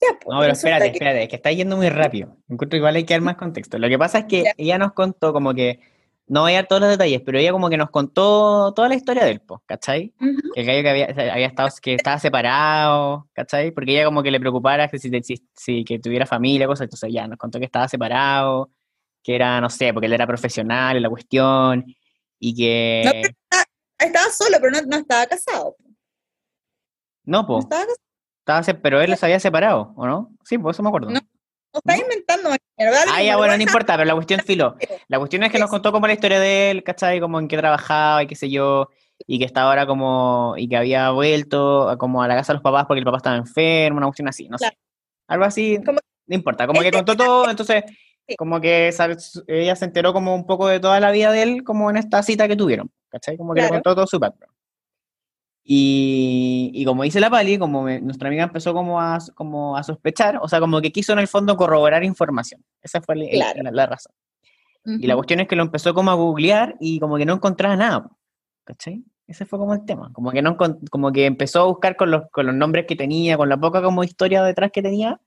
[0.02, 2.36] Ya, pues, No, pero espérate, que- espérate, es que está yendo muy rápido.
[2.48, 3.78] Encuentro igual hay que dar más contexto.
[3.78, 4.52] Lo que pasa es que Ya.
[4.56, 5.78] ella nos contó como que,
[6.26, 8.94] no voy a dar todos los detalles, pero ella como que nos contó toda la
[8.94, 10.12] historia del po, ¿cachai?
[10.20, 13.70] Ujú, Que el gallo que había, había estado, que estaba separado, ¿cachai?
[13.70, 17.12] Porque ella como que le preocupara que si, si, si- que tuviera familia, cosas, entonces
[17.12, 18.70] ya nos contó que estaba separado,
[19.22, 21.84] que era, no sé, porque él era profesional en la cuestión,
[22.38, 23.02] y que...
[23.04, 23.34] No, pero-
[23.98, 25.76] Estaba solo, pero no, no estaba casado.
[27.24, 27.98] No, No po, estaba, casado,
[28.46, 30.31] estaba pero él se había separado, ¿o no?
[30.44, 31.11] Sí, por eso me acuerdo.
[31.11, 31.20] No.
[31.85, 31.94] ¿No?
[31.94, 32.50] inventando.
[32.50, 34.76] dale, Ah, ya, bueno, no importa, pero la cuestión filo.
[35.09, 37.18] La cuestión es que nos contó como la historia de él, ¿cachai?
[37.18, 38.90] Como en qué trabajaba y qué sé yo,
[39.26, 42.57] y que estaba ahora como, y que había vuelto a, como a la casa de
[42.59, 44.74] los papás porque el papá estaba enfermo, una cuestión así, no Claro.
[44.74, 44.78] sé.
[45.28, 47.85] Algo así, Como- no importa, como que contó todo, entonces,
[48.28, 48.37] Sí.
[48.37, 48.92] como que
[49.48, 52.22] ella se enteró como un poco de toda la vida de él, como en esta
[52.22, 53.37] cita que tuvieron, ¿cachai?
[53.38, 54.51] Como que le contó todo su background.
[55.64, 59.83] Y, y como dice la Pali, como me- nuestra amiga empezó como a, como a
[59.83, 62.64] sospechar, o sea, como que quiso en el fondo corroborar información.
[62.83, 63.62] Esa fue el- el- Claro.
[63.62, 64.12] la, la razón.
[64.85, 67.77] Y la cuestión es que lo empezó como a googlear y como que no encontraba
[67.77, 68.11] nada,
[68.64, 69.05] ¿cachai?
[69.29, 70.57] Ese fue como el tema, como que no
[70.90, 73.81] como que empezó a buscar con los, con los nombres que tenía, con la poca
[73.81, 75.20] como historia detrás que tenía,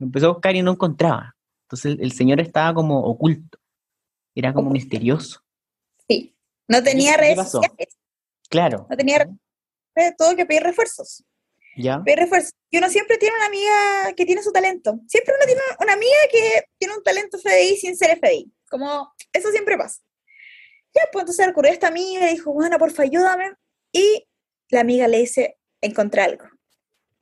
[0.00, 1.36] empezó a buscar y no encontraba.
[1.64, 3.58] Entonces el, el señor estaba como oculto,
[4.34, 4.82] era como Oculto.
[4.82, 5.40] misterioso.
[6.08, 6.34] Sí.
[6.66, 7.52] No tenía redes.
[8.48, 8.86] Claro.
[8.88, 9.34] No tenía redes,
[10.16, 11.24] todo que pedir refuerzos.
[11.76, 12.02] ¿Ya?
[12.04, 12.52] Pedir refuerzos.
[12.70, 14.98] Y uno siempre tiene una amiga que tiene su talento.
[15.08, 18.52] Siempre uno tiene una amiga que tiene un talento FDI sin ser FDI.
[18.70, 20.00] Como, eso siempre pasa.
[20.94, 23.52] Ya, pues entonces recurrió a esta amiga y dijo, bueno, porfa, ayúdame.
[23.92, 24.26] Y
[24.68, 26.44] la amiga le dice, encontré algo.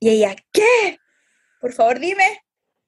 [0.01, 0.99] Y ella, ¿qué?
[1.61, 2.43] Por favor, dime.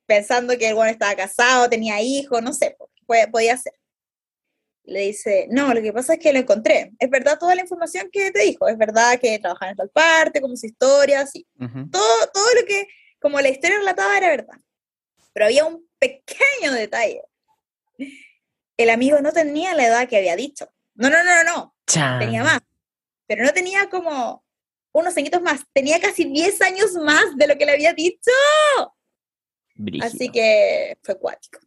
[0.07, 3.73] Pensando que el bueno estaba casado, tenía hijos, no sé, podía ser.
[4.85, 6.93] Le dice, no, lo que pasa es que lo encontré.
[6.99, 8.67] Es verdad toda la información que te dijo.
[8.67, 11.89] Es verdad que trabajaba en tal parte, como su historia, así Ujú.
[11.91, 12.87] todo, todo lo que,
[13.21, 14.59] como la historia relatada era verdad.
[15.33, 17.23] Pero había un pequeño detalle.
[18.77, 20.69] El amigo no tenía la edad que había dicho.
[20.95, 21.75] No, no, no, no, no.
[22.19, 22.61] tenía más,
[23.27, 24.45] pero no tenía como
[24.93, 28.31] unos añitos más, tenía casi 10 años más de lo que le había dicho.
[30.03, 31.59] Así que fue cuático.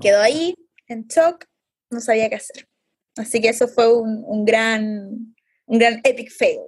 [0.00, 0.54] Quedó ahí,
[0.86, 1.46] en shock,
[1.94, 2.68] no sabía qué hacer.
[3.16, 5.34] Así que eso fue un, gran,
[5.66, 6.60] un gran epic fail.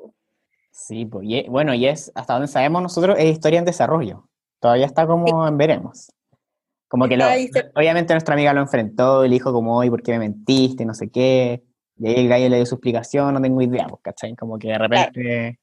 [0.71, 4.29] Sí, pues, bueno, y es, hasta donde sabemos nosotros, es historia en desarrollo.
[4.61, 6.13] Todavía está como en veremos.
[6.89, 7.25] Como que lo,
[7.75, 10.85] obviamente nuestra amiga lo enfrentó y le dijo como, oye, ¿por qué me mentiste?
[10.85, 11.65] No sé qué.
[11.99, 14.37] Y ahí el gallo le dio su explicación, no tengo idea, pues, ¿cachai?
[14.37, 15.59] Como que de repente,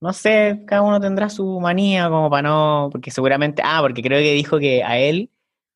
[0.00, 4.18] no sé, cada uno tendrá su manía como para no, porque seguramente, ah, porque creo
[4.18, 5.30] que dijo que a él,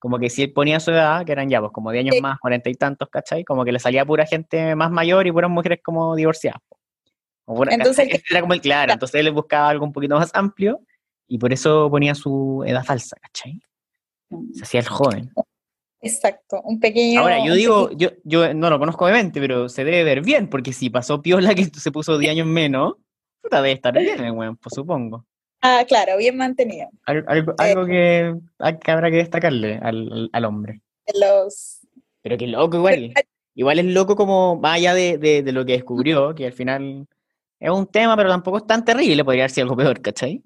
[0.05, 2.39] como que si él ponía su edad, que eran ya, pues como de años más,
[2.39, 3.43] cuarenta y tantos, ¿cachai?
[3.43, 6.61] Como que le salía pura gente más mayor y puras mujeres como divorciadas.
[7.71, 10.83] entonces, era como el claro, entonces él buscaba algo un poquito más amplio
[11.27, 13.59] y por eso ponía su edad falsa, ¿cachai?
[14.53, 15.33] Se hacía el joven.
[16.03, 17.23] Exacto, un pequeño...
[17.23, 20.75] Ahora, yo digo, yo, yo no lo conozco obviamente, pero se debe ver bien, porque
[20.75, 22.97] si pasó piola que se puso 10 años menos,
[23.41, 25.25] puta, debe estar bien, pues supongo.
[25.67, 26.91] Ah, claro, bien mantenido.
[27.07, 30.83] algo, algo que, habrá que destacarle al, al, hombre.
[31.19, 31.81] Los...
[32.21, 33.15] Pero qué loco igual.
[33.55, 37.07] Igual es loco como, vaya de, de, de, lo que descubrió, que al final
[37.59, 40.43] es un tema, pero tampoco es tan terrible, podría ser algo peor, ¿cachai?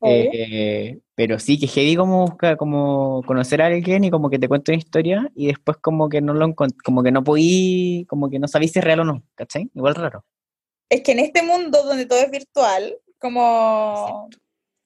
[0.00, 4.48] Eh, pero sí, que heavy como busca, como conocer a alguien y como que te
[4.48, 8.38] cuenta una historia y después como que no lo como que no podí, como que
[8.38, 9.70] no sabís si es real o no, ¿cachai?
[9.74, 10.24] Igual raro.
[10.88, 14.28] Es que en este mundo donde todo es virtual, como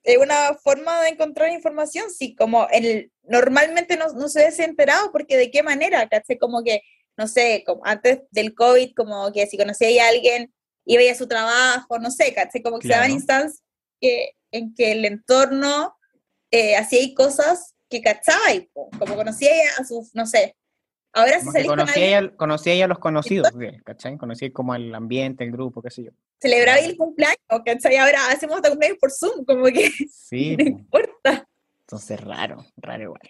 [0.03, 5.12] es una forma de encontrar información, sí, como el, normalmente no, no se hubiese enterado
[5.12, 6.38] porque de qué manera, ¿cachai?
[6.38, 6.83] Como que,
[7.16, 10.53] no sé, como antes del COVID, como que si conocía a alguien,
[10.85, 12.62] iba a, a su trabajo, no sé, ¿cachai?
[12.62, 13.62] Como que se daban instancias
[14.01, 15.97] que en que el entorno
[16.51, 18.68] eh, hacía cosas que cachaba, y,
[18.99, 20.57] como conocía a sus, no sé,
[21.12, 23.48] ahora si salís conocía, con conocía ya a los conocidos,
[23.85, 24.16] ¿cachai?
[24.16, 26.11] Conocía como el ambiente, el grupo, qué sé yo.
[26.40, 27.96] Celebraba el cumpleaños, ¿cachai?
[27.96, 31.46] Ahora hacemos hasta cumpleaños por Zoom, como que sí, no importa.
[31.81, 33.20] Entonces, raro, raro igual.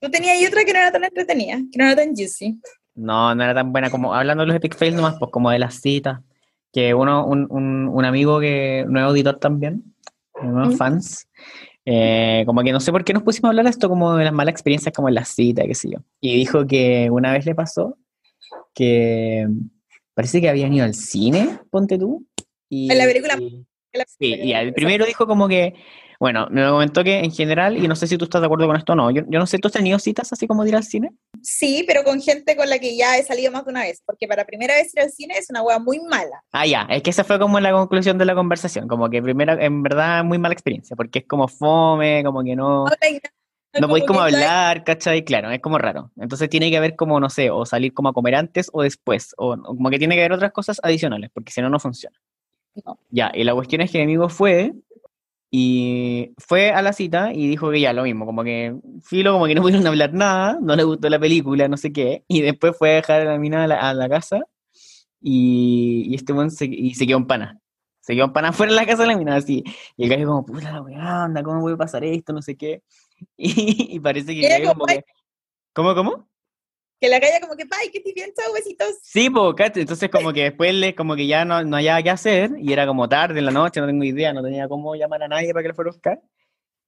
[0.00, 2.60] Tú tenías ahí otra que no era tan entretenida, que no era tan juicy.
[2.94, 5.58] No, no era tan buena como, hablando de los epic fails nomás, pues como de
[5.58, 6.20] las citas,
[6.72, 9.94] que uno, un, un, un amigo que, nuevo auditor también,
[10.34, 11.28] unos fans.
[11.84, 14.24] Eh, como que no sé por qué nos pusimos a hablar de esto como de
[14.24, 15.98] las malas experiencias como en la cita, qué sé yo.
[16.20, 17.98] Y dijo que una vez le pasó
[18.74, 19.46] que
[20.14, 22.26] parece que habían ido al cine, ponte tú.
[22.68, 23.36] Y, en la película.
[24.18, 25.74] sí, y el primero dijo como que
[26.22, 28.76] bueno, me comentó que en general, y no sé si tú estás de acuerdo con
[28.76, 30.84] esto o no, yo, no sé, ¿tú has tenido citas así como de ir al
[30.84, 31.10] cine?
[31.42, 34.28] Sí, pero con gente con la que ya he salido más de una vez, porque
[34.28, 36.44] para primera vez ir al cine es una hueá muy mala.
[36.52, 39.54] Ah, ya, es que esa fue como la conclusión de la conversación, como que primera,
[39.54, 42.84] en verdad, muy mala experiencia, porque es como fome, como que no...
[43.80, 45.24] No, podéis como hablar, ¿cachai?
[45.24, 46.12] Claro, es como raro.
[46.20, 49.34] Entonces tiene que haber como, no sé, o salir como a comer antes o después,
[49.38, 52.16] o como que tiene que haber otras cosas adicionales, porque si no, no funciona.
[53.10, 54.72] Ya, y la cuestión es que mi amigo fue
[55.54, 59.44] y fue a la cita y dijo que ya lo mismo, como que filo, como
[59.44, 62.74] que no pudieron hablar nada, no le gustó la película, no sé qué, y después
[62.76, 64.40] fue a dejar a la mina a la, casa
[65.20, 67.60] y, y este buen se, y se quedó en pana.
[68.00, 69.62] Se quedó en pana fuera de la casa de la mina, así.
[69.98, 72.32] Y el gallo como, puta la weá, anda, ¿cómo puede pasar esto?
[72.32, 72.82] No sé qué.
[73.36, 75.04] Y, parece que el gallo como que...
[75.74, 76.28] ¿Cómo, cómo?
[77.02, 78.96] Que la calle como que, ¡ay, estoy bien, chao, besitos!
[79.02, 82.52] Sí, pues, entonces como que después le, como que ya no, no había qué hacer,
[82.60, 85.28] y era como tarde en la noche, no tengo idea, no tenía cómo llamar a
[85.28, 86.22] nadie para que le fuera a buscar.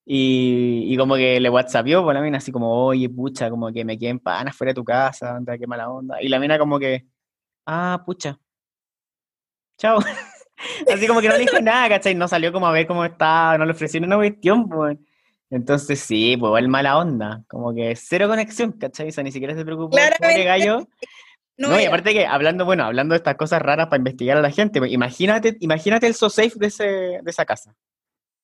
[0.07, 3.73] Y, y como que le whatsappió por pues, la mina así como, oye, pucha, como
[3.73, 6.23] que me quedé en panas fuera de tu casa, anda, qué mala onda.
[6.23, 7.07] Y la mina como que,
[7.67, 8.39] ah, pucha,
[9.79, 9.99] chao.
[10.93, 12.15] así como que no le dijo nada, ¿cachai?
[12.15, 14.97] No salió como a ver cómo estaba, no le ofrecieron una cuestión, pues.
[15.51, 19.09] Entonces sí, pues el mala onda, como que cero conexión, ¿cachai?
[19.09, 20.89] O sea, ni siquiera se preocupó el gallo.
[21.57, 24.51] No, y aparte que hablando, bueno, hablando de estas cosas raras para investigar a la
[24.51, 27.77] gente, pues, imagínate, imagínate el so safe de, ese, de esa casa.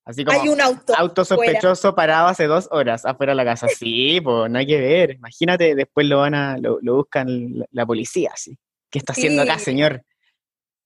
[0.05, 3.67] Así como hay un auto, auto sospechoso parado hace dos horas afuera de la casa.
[3.69, 5.11] Sí, pues no hay que ver.
[5.13, 7.27] Imagínate, después lo van a, lo, buscan
[7.71, 8.57] la, policía, así.
[8.91, 10.03] ¿Qué está haciendo acá, señor?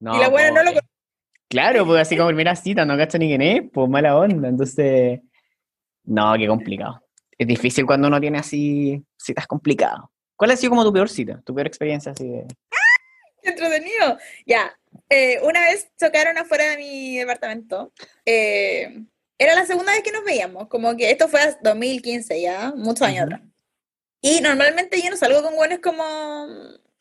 [0.01, 0.81] No, y la buena no lo
[1.49, 4.49] Claro, pues así como primera cita, no cacha ni quién es, pues mala onda.
[4.49, 5.21] Entonces,
[6.05, 7.03] no, qué complicado.
[7.37, 10.01] Es difícil cuando uno tiene así citas complicadas.
[10.37, 11.41] ¿Cuál ha sido como tu peor cita?
[11.45, 12.47] Tu peor experiencia así de...
[13.43, 14.19] ¡Qué entretenido!
[14.47, 14.77] Ya,
[15.09, 17.93] eh, una vez chocaron afuera de mi departamento.
[18.25, 19.05] Eh,
[19.39, 23.25] era la segunda vez que nos veíamos, como que esto fue 2015 ya, muchos años
[23.25, 23.41] atrás.
[24.21, 26.05] Y normalmente yo no salgo con buenos como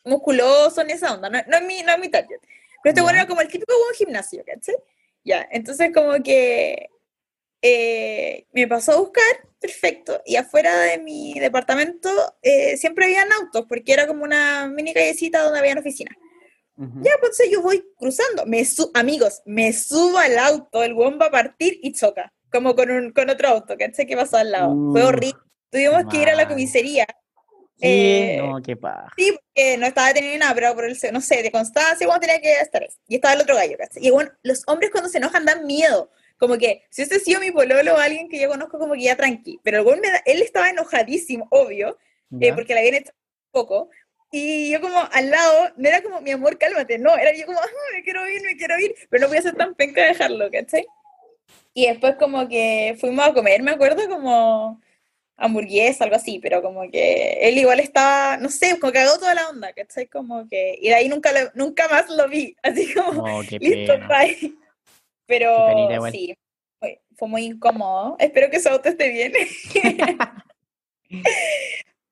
[0.04, 2.40] musculosos ni esa onda, no, es, mi, no es mi target.
[2.82, 4.74] Pero este bueno era como el típico buen gimnasio, ¿cachai?
[5.24, 6.90] Ya, entonces como que
[7.66, 9.24] eh, me pasó a buscar,
[9.58, 12.10] perfecto, y afuera de mi departamento
[12.42, 16.14] eh, siempre habían autos, porque era como una mini callecita donde había oficinas.
[16.76, 18.44] Ya, pues yo voy cruzando.
[18.46, 22.32] Me amigos, me subo al auto, el weón va a partir y choca.
[22.50, 24.06] Como con, un, con otro auto, ¿cachai?
[24.06, 24.74] Que pasó al lado.
[24.92, 25.40] Fue uh, horrible.
[25.70, 27.06] Tuvimos que ir a la comisaría.
[27.76, 28.76] Sí, eh, no, qué.
[29.16, 32.40] Sí, porque no estaba teniendo nada, pero por el, no sé, de constancia, bueno, tenía
[32.40, 32.86] que estar.
[33.06, 34.04] Y estaba el otro gallo, ¿cachai?
[34.04, 36.10] Y bueno, los hombres cuando se enojan dan miedo.
[36.36, 39.02] Como que, si este ha sido mi pololo o alguien que yo conozco, como que
[39.02, 39.60] ya tranqui.
[39.62, 41.98] Pero el me él estaba enojadísimo, obvio,
[42.40, 43.12] eh, porque la habían hecho
[43.50, 43.88] poco.
[44.30, 47.60] Y yo como al lado, no era como, mi amor, cálmate, no, era yo como,
[47.60, 50.08] ah, me quiero ir, me quiero ir, pero no voy a ser tan penca de
[50.08, 50.84] dejarlo, ¿cachai?
[51.72, 54.80] Y después como que fuimos a comer, me acuerdo, como
[55.36, 59.48] hamburguesa, algo así, pero como que él igual estaba, no sé, como cagó toda la
[59.48, 60.06] onda, ¿cachai?
[60.06, 64.54] Como que, y de ahí nunca, nunca más lo vi, así como, oh, listo, bye.
[65.26, 65.68] Pero
[66.10, 66.36] sí,
[66.78, 68.16] fue, fue, muy incómodo.
[68.18, 69.32] Espero que su auto esté bien.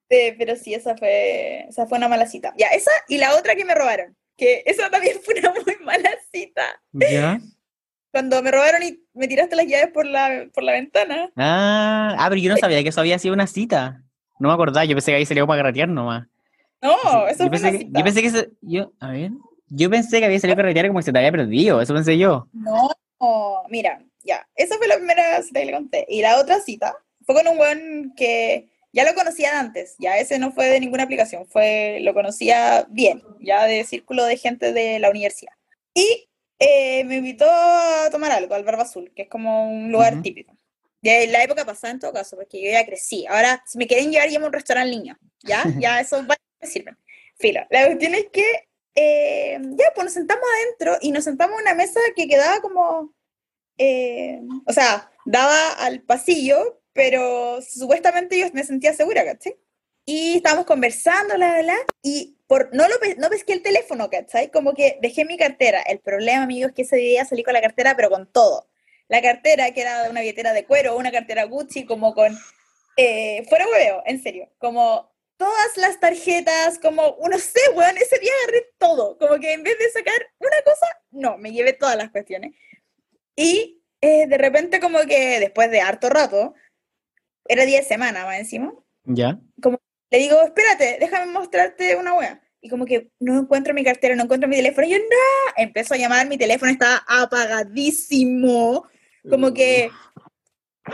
[0.08, 2.52] pero sí, esa fue, esa fue una mala cita.
[2.56, 6.10] Ya, esa y la otra que me robaron, que esa también fue una muy mala
[6.32, 6.64] cita.
[6.92, 7.40] ¿Ya?
[8.10, 11.30] Cuando me robaron y me tiraste las llaves por la, por la ventana.
[11.36, 14.02] Ah, ah, pero yo no sabía que eso había sido una cita.
[14.38, 16.26] No me acordaba, yo pensé que ahí salió para carretear nomás.
[16.82, 19.30] No, eso yo fue pensé una que, Yo pensé que yo, a ver,
[19.68, 22.18] yo pensé que había salido a carretear como que se te había perdido, eso pensé
[22.18, 22.48] yo.
[22.52, 22.90] No,
[23.68, 26.06] mira, ya, esa fue la primera cita que le conté.
[26.08, 30.38] Y la otra cita fue con un buen que ya lo conocía antes, ya ese
[30.38, 34.98] no fue de ninguna aplicación, fue, lo conocía bien, ya de círculo de gente de
[34.98, 35.52] la universidad.
[35.94, 40.22] Y eh, me invitó a tomar algo, al Barba Azul, que es como un lugar
[40.22, 40.54] típico.
[41.00, 43.26] De la época pasada en todo caso, porque yo ya crecí.
[43.26, 45.64] Ahora, si me quieren llevar, llevo a un restaurante niño, ¿ya?
[45.78, 46.96] Ya eso va me sirven.
[47.38, 47.62] Filo.
[47.70, 48.44] La cuestión es que,
[48.94, 53.14] eh, ya, pues nos sentamos adentro y nos sentamos en una mesa que quedaba como,
[53.78, 59.56] eh, o sea, daba al pasillo, pero supuestamente yo me sentía segura, ¿cachai?
[60.04, 64.50] Y estábamos conversando, la, la, y por, no, lo, no pesqué el teléfono, ¿cachai?
[64.50, 65.80] Como que dejé mi cartera.
[65.82, 68.68] El problema, amigos, es que ese día salí con la cartera, pero con todo.
[69.08, 72.36] La cartera, que era una billetera de cuero, una cartera Gucci, como con...
[72.96, 74.50] Eh, fuera hueveo, en serio.
[74.58, 79.18] Como todas las tarjetas, como, no sé, weón, ese día agarré todo.
[79.18, 82.54] Como que en vez de sacar una cosa, no, me llevé todas las cuestiones.
[83.36, 86.54] Y eh, de repente como que después de harto rato,
[87.46, 88.72] era día de semana más encima.
[89.04, 89.40] Ya.
[89.60, 92.42] Como le digo, espérate, déjame mostrarte una wea.
[92.60, 94.86] Y como que no encuentro mi cartera, no encuentro mi teléfono.
[94.86, 98.86] Y yo, no, empezó a llamar, mi teléfono estaba apagadísimo.
[99.28, 99.90] Como que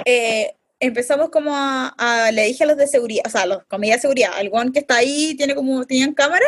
[0.04, 4.00] eh, empezamos como a, le dije a los de seguridad, o sea, los comida de
[4.00, 6.46] seguridad, al que está ahí, tiene como, tenían cámara,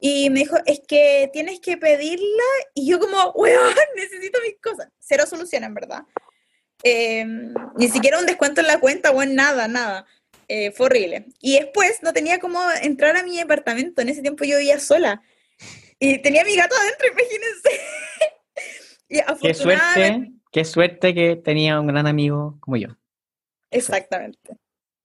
[0.00, 2.42] y me dijo, es que tienes que pedirla,
[2.74, 4.88] y yo como, weón, necesito mis cosas.
[4.98, 6.02] Cero solución, en verdad.
[6.82, 10.06] Em, ni siquiera un descuento en la cuenta, o en nada, nada.
[10.48, 11.26] Eh, fue horrible.
[11.40, 14.02] Y después no tenía cómo entrar a mi departamento.
[14.02, 15.22] En ese tiempo yo vivía sola.
[15.98, 17.80] Y tenía a mi gato adentro, imagínense.
[19.08, 22.88] y qué suerte, qué suerte que tenía un gran amigo como yo.
[23.74, 24.56] Exactamente.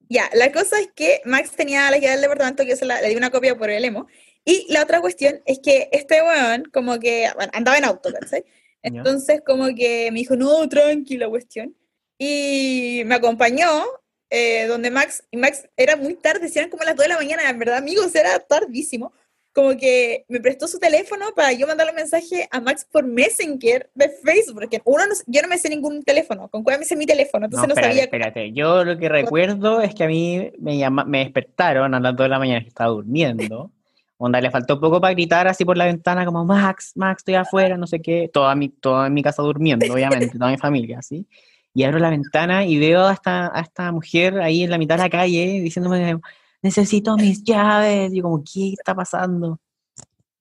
[0.10, 3.16] Ya, la cosa es que Max tenía la llave del departamento que yo le di
[3.16, 4.08] una copia por el emo.
[4.44, 8.46] Y la otra cuestión es que este weón, como que, andaba en auto, ¿sabes?
[8.82, 11.76] Entonces, como que me dijo, no, tranquila cuestión.
[12.18, 13.84] Y me acompañó,
[14.30, 17.50] eh, donde Max, y Max era muy tarde, eran como las 2 de la mañana,
[17.50, 19.14] en verdad, amigos, era tardísimo.
[19.54, 23.90] Como que me prestó su teléfono para yo mandarle un mensaje a Max por Messenger
[23.96, 27.06] de Facebook, porque uno yo no me sé ningún teléfono, con cuál me sé mi
[27.06, 28.04] teléfono, entonces no, espérate, sabía.
[28.04, 32.16] Espérate, yo lo que recuerdo es que a mí me, llama, me despertaron a las
[32.16, 33.72] 2 de la mañana que estaba durmiendo.
[34.22, 37.78] Onda, le faltó poco para gritar así por la ventana como, Max, Max, estoy afuera,
[37.78, 38.30] no sé qué.
[38.32, 41.26] Toda mi, toda mi casa durmiendo, obviamente, toda mi familia, ¿sí?
[41.74, 44.96] Y abro la ventana y veo a esta, a esta mujer ahí en la mitad
[44.96, 46.20] de la calle diciéndome,
[46.62, 48.14] necesito mis llaves.
[48.14, 49.60] Y como, ¿qué está pasando?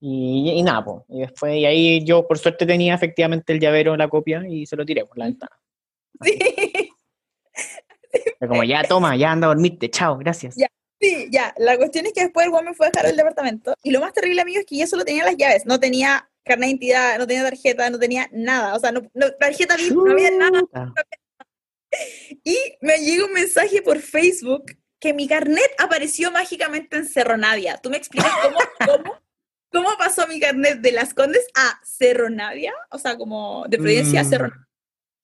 [0.01, 1.03] Y, y nada, pues.
[1.09, 4.77] Y después, y ahí yo por suerte tenía efectivamente el llavero, la copia, y se
[4.77, 5.59] lo tiré por la ventana.
[6.23, 6.39] Sí.
[8.49, 10.57] como, ya toma, ya anda a dormirte, chao, gracias.
[10.57, 10.69] Ya.
[11.01, 11.55] Sí, ya.
[11.59, 13.75] La cuestión es que después el me fue a dejar el departamento.
[13.83, 15.65] Y lo más terrible, amigo, es que yo solo tenía las llaves.
[15.65, 18.75] No tenía carnet de identidad, no tenía tarjeta, no tenía nada.
[18.75, 19.03] O sea, no,
[19.39, 20.63] tarjeta no había nada.
[22.45, 27.79] Y me llega un mensaje por Facebook que mi carnet apareció mágicamente en Cerro Navia.
[27.79, 29.21] ¿Tú me explicas cómo, cómo,
[29.71, 32.73] cómo pasó mi carnet de Las Condes a Cerro Navia?
[32.91, 34.69] O sea, como de Providencia a Cerro mm.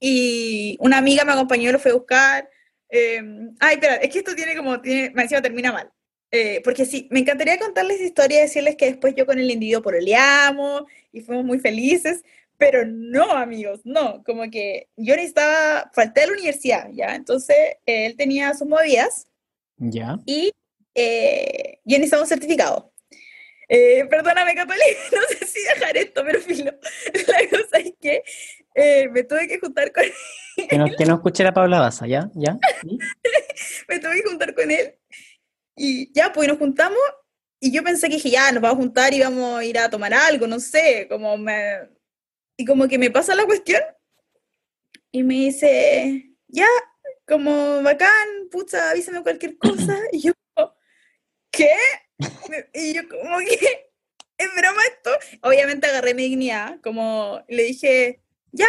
[0.00, 2.50] Y una amiga me acompañó y lo fue a buscar.
[2.90, 5.90] Em, ay, espera, es que esto tiene como, tiene, encima termina mal.
[6.30, 9.82] Eh, porque sí, me encantaría contarles historia y decirles que después yo con el individuo
[9.82, 12.22] poroleamos y fuimos muy felices,
[12.58, 17.14] pero no, amigos, no, como que yo necesitaba, falté a la universidad, ¿ya?
[17.14, 17.56] Entonces,
[17.86, 19.28] él tenía sus movidas.
[19.90, 20.18] Ya.
[20.26, 20.52] Y
[20.94, 22.92] eh, yo necesitaba un certificado.
[23.68, 26.72] Eh, perdóname, Catalina, no sé si dejar esto, pero filo.
[27.26, 28.22] La cosa es que
[28.74, 30.04] eh, me tuve que juntar con
[30.68, 32.30] Que no, que no escuche la Paula Baza, ¿ya?
[32.34, 32.56] ¿Ya?
[32.82, 32.98] ¿Sí?
[33.88, 34.94] me tuve que juntar con él.
[35.76, 36.98] Y ya, pues nos juntamos.
[37.58, 39.90] Y yo pensé que dije, ya, nos vamos a juntar y vamos a ir a
[39.90, 41.88] tomar algo, no sé, como me...
[42.56, 43.80] Y como que me pasa la cuestión.
[45.10, 46.68] Y me dice, ya,
[47.26, 49.98] como bacán, pucha, avísame cualquier cosa.
[50.12, 50.32] Y yo,
[51.50, 51.74] ¿qué?
[52.72, 53.90] Y yo como que,
[54.38, 55.10] ¿es broma esto?
[55.42, 58.20] Obviamente agarré mi dignidad, como le dije,
[58.52, 58.66] ya,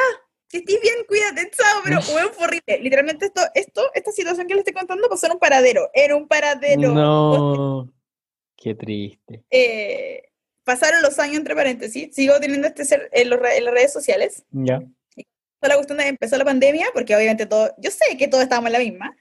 [0.50, 2.80] que estés bien, cuídate, chao, pero weón, fue horrible.
[2.82, 6.28] Literalmente esto, esto, esta situación que le estoy contando pasó en un paradero, era un
[6.28, 6.94] paradero.
[6.94, 7.92] No.
[8.56, 9.44] Qué triste.
[9.50, 10.32] Eh,
[10.64, 14.44] pasaron los años entre paréntesis, sigo teniendo este ser en, los en las redes sociales.
[14.52, 14.82] Ya.
[15.62, 18.74] La cuestión de empezó la pandemia, porque obviamente todo, yo sé que todos estábamos en
[18.74, 19.16] la misma.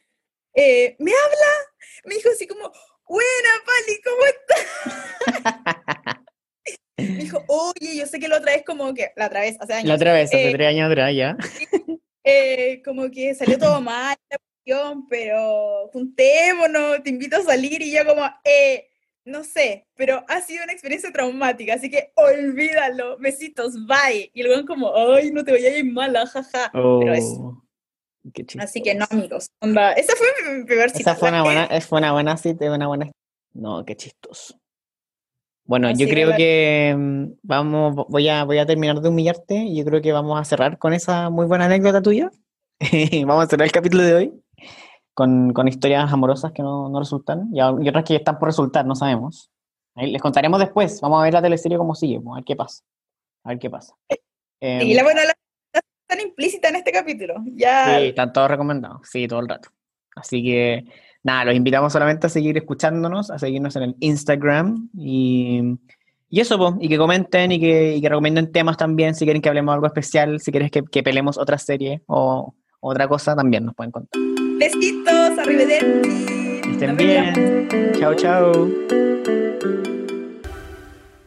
[0.55, 1.53] eh, me habla,
[2.05, 2.71] me dijo así como,
[3.09, 6.17] buena, Pali, ¿cómo estás?
[6.97, 9.73] me dijo, oye, yo sé que la otra vez como que, la otra vez, hace
[9.75, 11.37] años, La otra vez, hace Eh, tres años atrás, ya.
[12.25, 14.17] eh, como que salió todo mal
[15.09, 18.89] pero juntémonos, te invito a salir y yo como, eh,
[19.25, 24.31] no sé, pero ha sido una experiencia traumática, así que olvídalo, besitos, bye.
[24.35, 26.71] Y weón como, ay, no te vayas a ir mala, jaja.
[26.73, 27.41] Pero eso.
[27.41, 27.63] Oh,
[28.33, 29.49] qué Así que no, amigos.
[29.61, 31.13] Onda, esa fue mi, peor cita.
[31.13, 33.11] Esa fue una buena, fue una buena cita, una buena.
[33.55, 34.59] No, qué chistoso.
[35.67, 39.75] Bueno, Así yo creo la- que mm, vamos, voy a, voy a terminar de humillarte
[39.75, 42.31] yo creo que vamos a cerrar con esa muy buena anécdota tuya.
[43.27, 44.44] Vamos a cerrar el capítulo de hoy
[45.15, 48.85] con, con historias amorosas que no, no resultan y, y otras que están por resultar,
[48.85, 49.51] no sabemos.
[49.95, 51.01] Ahí les contaremos después.
[51.01, 52.83] Vamos a ver la teleserie cómo sigue, pues, a ver qué pasa.
[53.45, 53.95] A ver qué pasa.
[54.61, 55.35] Em, Sí, la, bueno, la,
[56.07, 57.35] tan implícita en este capítulo.
[57.47, 57.99] Ya.
[57.99, 59.71] Sí, están todos recomendados, sí, todo el rato.
[60.17, 60.85] Así que,
[61.23, 65.79] nada, los invitamos solamente a seguir escuchándonos, a seguirnos en el Instagram y,
[66.29, 69.43] y eso, po, y que comenten y que, y que recomienden temas también, si quieren
[69.43, 73.35] que hablemos de algo especial, si quieres que, que pelemos otra serie o otra cosa,
[73.35, 74.21] también nos pueden contar.
[75.25, 76.11] Besitos, arrivederci.
[76.71, 77.69] Estén bien.
[77.99, 78.69] Chao, chao.